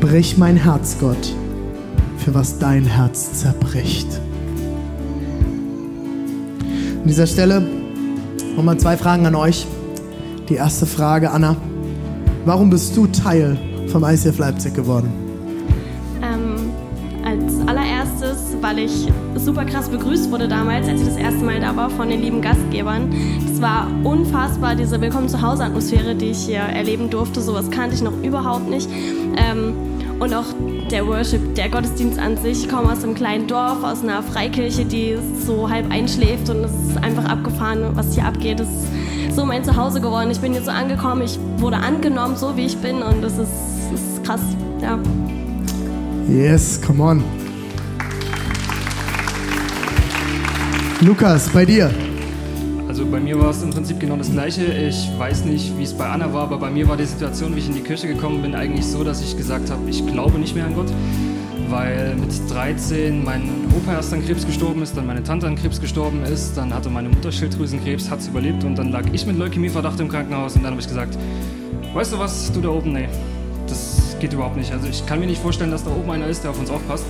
[0.00, 1.32] Brich mein Herz, Gott,
[2.16, 4.08] für was dein Herz zerbricht.
[7.00, 7.62] An dieser Stelle
[8.56, 9.68] nochmal zwei Fragen an euch.
[10.48, 11.54] Die erste Frage, Anna.
[12.46, 15.12] Warum bist du Teil vom ICF Leipzig geworden?
[16.22, 16.70] Ähm,
[17.22, 21.76] als allererstes, weil ich super krass begrüßt wurde damals, als ich das erste Mal da
[21.76, 23.14] war von den lieben Gastgebern.
[23.44, 27.42] Es war unfassbar, diese Willkommen zu Hause Atmosphäre, die ich hier erleben durfte.
[27.42, 28.88] Sowas kannte ich noch überhaupt nicht.
[29.36, 29.74] Ähm,
[30.18, 30.46] und auch
[30.90, 32.64] der Worship, der Gottesdienst an sich.
[32.64, 35.16] Ich komme aus einem kleinen Dorf, aus einer Freikirche, die
[35.46, 38.60] so halb einschläft und es ist einfach abgefahren, was hier abgeht.
[38.60, 38.88] Es ist
[39.34, 40.30] so mein Zuhause geworden.
[40.30, 43.50] Ich bin hier so angekommen, ich wurde angenommen, so wie ich bin und das ist,
[43.92, 44.40] das ist krass,
[44.80, 44.98] ja.
[46.28, 47.24] Yes, come on.
[51.00, 51.90] Lukas, bei dir.
[52.86, 54.64] Also bei mir war es im Prinzip genau das Gleiche.
[54.64, 57.60] Ich weiß nicht, wie es bei Anna war, aber bei mir war die Situation, wie
[57.60, 60.54] ich in die Kirche gekommen bin, eigentlich so, dass ich gesagt habe, ich glaube nicht
[60.54, 60.88] mehr an Gott
[61.70, 63.42] weil mit 13 mein
[63.76, 66.90] Opa erst an Krebs gestorben ist, dann meine Tante an Krebs gestorben ist, dann hatte
[66.90, 70.62] meine Mutter Schilddrüsenkrebs, hat es überlebt und dann lag ich mit Leukämieverdacht im Krankenhaus und
[70.62, 71.16] dann habe ich gesagt,
[71.94, 73.08] weißt du was, du da oben, nee,
[73.66, 74.72] das geht überhaupt nicht.
[74.72, 77.04] Also ich kann mir nicht vorstellen, dass da oben einer ist, der auf uns aufpasst.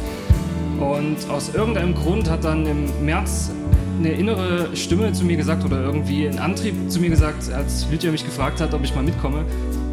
[0.78, 3.50] Und aus irgendeinem Grund hat dann im März
[3.98, 8.10] eine innere Stimme zu mir gesagt oder irgendwie ein Antrieb zu mir gesagt, als Lydia
[8.10, 9.44] mich gefragt hat, ob ich mal mitkomme.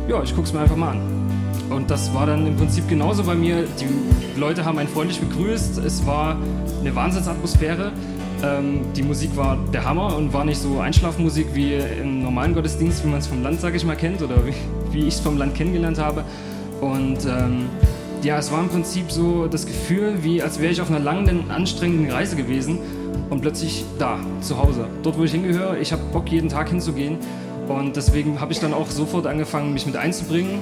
[0.08, 1.27] Ja, ich guck's mir einfach mal an.
[1.70, 3.66] Und das war dann im Prinzip genauso bei mir.
[3.80, 5.78] Die Leute haben einen freundlich begrüßt.
[5.80, 6.38] Es war
[6.80, 7.92] eine Wahnsinnsatmosphäre.
[8.44, 13.04] Ähm, die Musik war der Hammer und war nicht so Einschlafmusik wie im normalen Gottesdienst,
[13.04, 14.54] wie man es vom Land, sage ich mal, kennt oder wie,
[14.92, 16.24] wie ich es vom Land kennengelernt habe.
[16.80, 17.66] Und ähm,
[18.24, 21.50] ja, es war im Prinzip so das Gefühl, wie als wäre ich auf einer langen,
[21.50, 22.80] anstrengenden Reise gewesen
[23.30, 24.88] und plötzlich da, zu Hause.
[25.04, 25.80] Dort, wo ich hingehöre.
[25.80, 27.18] Ich habe Bock, jeden Tag hinzugehen.
[27.68, 30.60] Und deswegen habe ich dann auch sofort angefangen, mich mit einzubringen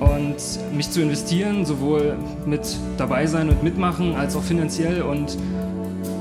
[0.00, 0.36] und
[0.74, 2.62] mich zu investieren, sowohl mit
[2.96, 5.02] dabei sein und mitmachen, als auch finanziell.
[5.02, 5.36] Und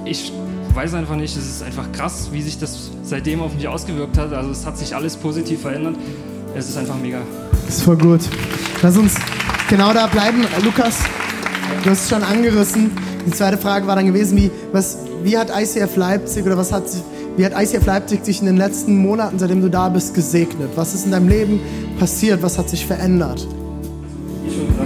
[0.06, 0.32] ich
[0.74, 4.34] weiß einfach nicht, es ist einfach krass, wie sich das seitdem auf mich ausgewirkt hat.
[4.34, 5.96] Also es hat sich alles positiv verändert.
[6.56, 7.22] Es ist einfach mega.
[7.66, 8.22] Das ist voll gut.
[8.82, 9.16] Lass uns
[9.70, 10.46] genau da bleiben.
[10.64, 10.98] Lukas,
[11.84, 12.92] du hast es schon angerissen.
[13.26, 16.84] Die zweite Frage war dann gewesen, wie, was, wie hat ICF Leipzig oder was hat,
[17.38, 20.70] wie hat ICF Leipzig sich in den letzten Monaten, seitdem du da bist, gesegnet?
[20.76, 21.60] Was ist in deinem Leben
[22.00, 22.42] passiert?
[22.42, 23.48] Was hat sich verändert?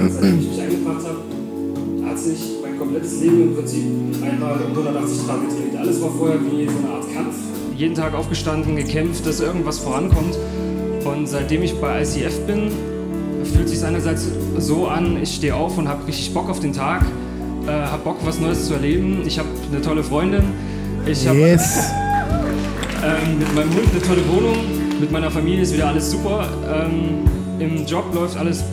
[0.10, 3.84] Seitdem ich mich eingebracht habe, hat sich mein komplettes Leben im Prinzip
[4.22, 5.80] einmal um 180 Grad gedreht.
[5.80, 7.36] Alles war vorher wie so eine Art Kampf.
[7.78, 10.38] Jeden Tag aufgestanden, gekämpft, dass irgendwas vorankommt.
[11.06, 12.72] Und seitdem ich bei ICF bin,
[13.46, 14.28] fühlt sich einerseits
[14.58, 17.06] so an, ich stehe auf und habe richtig Bock auf den Tag,
[17.68, 19.24] äh, habe Bock, was Neues zu erleben.
[19.26, 20.44] Ich habe eine tolle Freundin.
[21.06, 21.80] Ich habe yes.
[23.04, 24.58] ähm, mit meinem Hund eine tolle Wohnung.
[25.00, 26.48] Mit meiner Familie ist wieder alles super.
[26.70, 27.26] Ähm,
[27.60, 28.64] Im Job läuft alles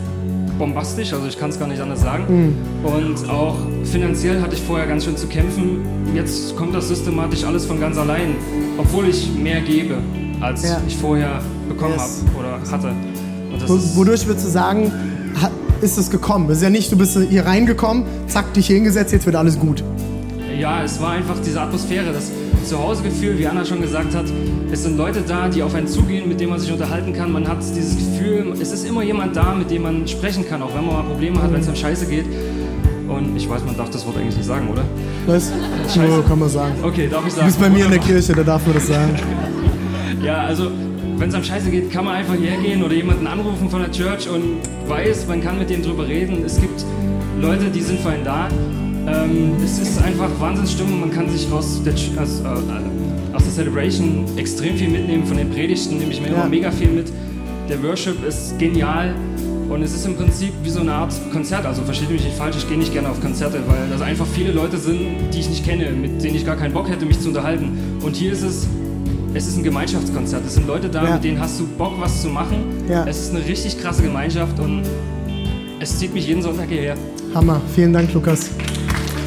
[0.61, 2.23] bombastisch, also ich kann es gar nicht anders sagen.
[2.29, 2.85] Mhm.
[2.85, 5.81] Und auch finanziell hatte ich vorher ganz schön zu kämpfen.
[6.13, 8.35] Jetzt kommt das systematisch alles von ganz allein,
[8.77, 9.97] obwohl ich mehr gebe,
[10.39, 10.79] als ja.
[10.87, 12.23] ich vorher bekommen yes.
[12.35, 12.93] habe oder hatte.
[13.95, 14.91] Wodurch würdest du sagen,
[15.81, 16.47] ist es gekommen?
[16.51, 19.83] Es ist ja nicht, du bist hier reingekommen, zack, dich hingesetzt, jetzt wird alles gut.
[20.59, 22.31] Ja, es war einfach diese Atmosphäre, das
[22.63, 24.25] Zuhausegefühl, wie Anna schon gesagt hat.
[24.71, 27.31] Es sind Leute da, die auf einen zugehen, mit denen man sich unterhalten kann.
[27.31, 30.73] Man hat dieses Gefühl, es ist immer jemand da, mit dem man sprechen kann, auch
[30.75, 32.25] wenn man mal Probleme hat, wenn es um Scheiße geht.
[33.07, 34.83] Und ich weiß, man darf das Wort eigentlich nicht sagen, oder?
[35.27, 35.51] Was?
[35.87, 36.73] So kann man sagen.
[36.81, 37.47] Okay, darf ich Du sagen?
[37.47, 37.99] bist bei mir in der.
[37.99, 39.15] Kirche, da darf man das sagen.
[40.23, 40.69] Ja, also
[41.17, 43.89] wenn es am Scheiße geht, kann man einfach hierher gehen oder jemanden anrufen von der
[43.91, 46.43] Church und weiß, man kann mit denen drüber reden.
[46.45, 46.85] Es gibt
[47.41, 48.47] Leute, die sind für einen da.
[49.07, 50.99] Ähm, es ist einfach Wahnsinnsstimmung.
[50.99, 55.25] Man kann sich aus der, aus, äh, aus der Celebration extrem viel mitnehmen.
[55.25, 56.33] Von den Predigten nehme ich mir Ja.
[56.35, 57.11] immer mega viel mit.
[57.69, 59.15] Der Worship ist genial.
[59.69, 61.65] Und es ist im Prinzip wie so eine Art Konzert.
[61.65, 64.51] Also versteht mich nicht falsch, ich gehe nicht gerne auf Konzerte, weil das einfach viele
[64.51, 64.99] Leute sind,
[65.33, 67.69] die ich nicht kenne, mit denen ich gar keinen Bock hätte, mich zu unterhalten.
[68.03, 68.67] Und hier ist es
[69.33, 70.45] es ist ein Gemeinschaftskonzert.
[70.45, 71.13] Es sind Leute da, Ja.
[71.13, 72.57] mit denen hast du Bock, was zu machen.
[72.89, 73.05] Ja.
[73.07, 74.81] Es ist eine richtig krasse Gemeinschaft und
[75.79, 76.95] es zieht mich jeden Sonntag hierher.
[77.33, 77.61] Hammer.
[77.73, 78.49] Vielen Dank, Lukas.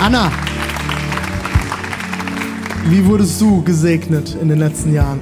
[0.05, 0.31] Anna,
[2.89, 5.19] wie wurdest du gesegnet in den letzten Jahren?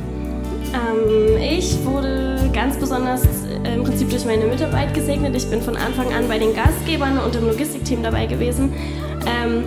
[0.75, 5.37] Ähm, ich wurde ganz besonders äh, im Prinzip durch meine Mitarbeit gesegnet.
[5.37, 8.73] Ich bin von Anfang an bei den Gastgebern und im Logistikteam dabei gewesen.
[9.25, 9.63] Ähm,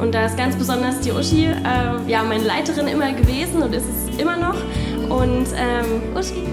[0.00, 3.86] und da ist ganz besonders die Uschi, äh, ja, meine Leiterin immer gewesen und ist
[3.86, 4.56] es immer noch.
[5.08, 6.42] Und ähm, Uschi.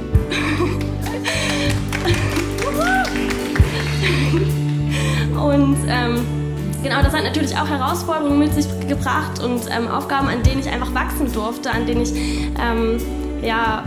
[5.36, 6.44] und ähm,
[6.86, 10.69] genau, das hat natürlich auch Herausforderungen mit sich gebracht und ähm, Aufgaben, an denen ich
[10.69, 13.01] einfach wachsen durfte, an denen ich ähm,
[13.41, 13.83] ja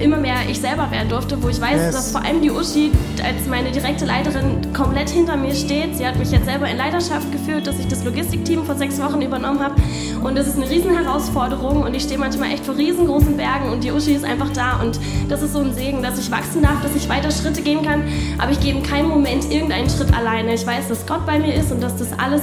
[0.00, 1.94] immer mehr ich selber werden durfte, wo ich weiß, Yes.
[1.94, 2.90] dass vor allem die Uschi
[3.22, 5.96] als meine direkte Leiterin komplett hinter mir steht.
[5.96, 9.20] Sie hat mich jetzt selber in Leiterschaft geführt, dass ich das Logistikteam vor sechs Wochen
[9.22, 9.74] übernommen habe.
[10.22, 13.84] Und das ist eine riesen Herausforderung und ich stehe manchmal echt vor riesengroßen Bergen und
[13.84, 16.82] die Uschi ist einfach da und das ist so ein Segen, dass ich wachsen darf,
[16.82, 18.02] dass ich weiter Schritte gehen kann,
[18.38, 20.54] aber ich gehe in keinem Moment irgendeinen Schritt alleine.
[20.54, 22.42] Ich weiß, dass Gott bei mir ist und dass das alles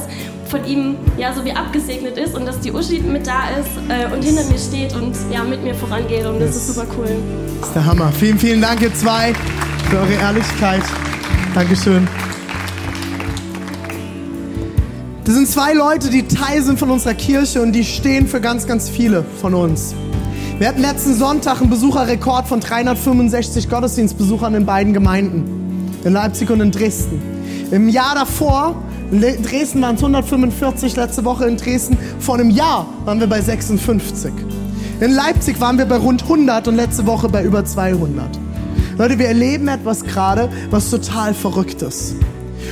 [0.56, 4.14] von ihm ja so wie abgesegnet ist und dass die Uschi mit da ist äh,
[4.14, 6.56] und hinter mir steht und ja mit mir vorangeht und das Yes.
[6.58, 7.10] ist super cool.
[7.60, 8.12] Das ist der Hammer.
[8.18, 9.34] Vielen, vielen Dank, ihr zwei,
[9.90, 10.84] für eure Ehrlichkeit.
[11.54, 12.08] Dankeschön.
[15.26, 18.68] Das sind zwei Leute, die Teil sind von unserer Kirche und die stehen für ganz,
[18.68, 19.94] ganz viele von uns.
[20.60, 26.62] Wir hatten letzten Sonntag einen Besucherrekord von 365 Gottesdienstbesuchern in beiden Gemeinden, in Leipzig und
[26.62, 27.22] in Dresden.
[27.72, 28.76] Im Jahr davor,
[29.24, 33.42] in Dresden waren es 145, letzte Woche in Dresden, vor einem Jahr waren wir bei
[33.42, 34.32] 56.
[35.00, 38.40] In Leipzig waren wir bei rund 100 und letzte Woche bei über 200.
[38.98, 42.16] Leute, wir erleben etwas gerade, was total verrückt ist.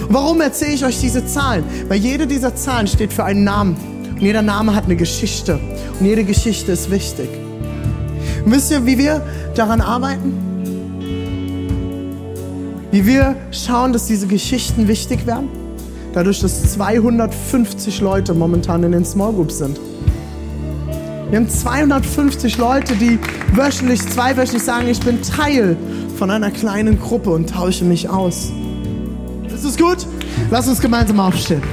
[0.07, 1.63] Und warum erzähle ich euch diese Zahlen?
[1.87, 3.75] Weil jede dieser Zahlen steht für einen Namen.
[4.09, 5.59] Und jeder Name hat eine Geschichte.
[5.99, 7.29] Und jede Geschichte ist wichtig.
[8.45, 9.21] Und wisst ihr, wie wir
[9.55, 10.33] daran arbeiten?
[12.91, 15.62] Wie wir schauen, dass diese Geschichten wichtig werden?
[16.13, 19.79] Dadurch, dass 250 Leute momentan in den Small Groups sind.
[21.31, 23.17] Wir haben 250 Leute, die
[23.53, 25.75] wöchentlich, zweiwöchentlich sagen, ich bin Teil
[26.15, 28.51] von einer kleinen Gruppe und tausche mich aus.
[29.47, 30.05] Ist es gut?
[30.51, 31.63] Lass uns gemeinsam aufstehen.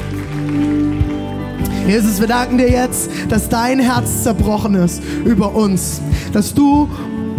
[1.87, 6.01] Jesus, wir danken dir jetzt, dass dein Herz zerbrochen ist über uns.
[6.33, 6.89] Dass du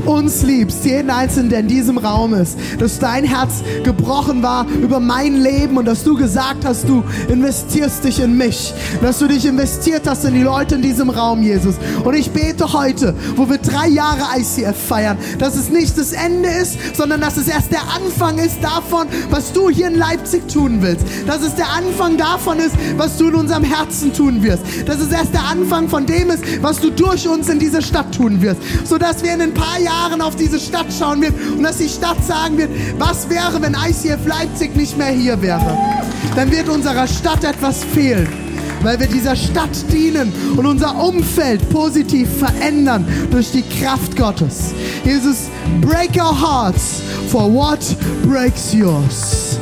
[0.06, 2.58] uns liebst, jeden Einzelnen, der in diesem Raum ist.
[2.80, 8.04] Dass dein Herz gebrochen war über mein Leben und dass du gesagt hast, du investierst
[8.04, 8.74] dich in mich.
[9.02, 11.76] Dass du dich investiert hast in die Leute in diesem Raum, Jesus.
[12.04, 16.49] Und ich bete heute, wo wir drei Jahre ICF feiern, dass es nicht das Ende
[16.49, 20.80] ist, sondern dass es erst der Anfang ist davon, was du hier in Leipzig tun
[20.82, 21.06] willst.
[21.28, 24.64] Dass es der Anfang davon ist, was du in unserem Herzen tun wirst.
[24.86, 28.14] Dass es erst der Anfang von dem ist, was du durch uns in dieser Stadt
[28.16, 28.62] tun wirst.
[28.86, 29.91] Sodass wir in ein paar Jahren
[30.22, 34.26] auf diese Stadt schauen werden und dass die Stadt sagen wird, was wäre, wenn ICF
[34.26, 35.78] Leipzig nicht mehr hier wäre.
[36.36, 38.28] Dann wird unserer Stadt etwas fehlen
[38.84, 44.74] weil wir dieser Stadt dienen und unser Umfeld positiv verändern durch die Kraft Gottes.
[45.06, 45.50] Jesus,
[45.82, 47.80] break our hearts for what
[48.24, 49.60] breaks yours.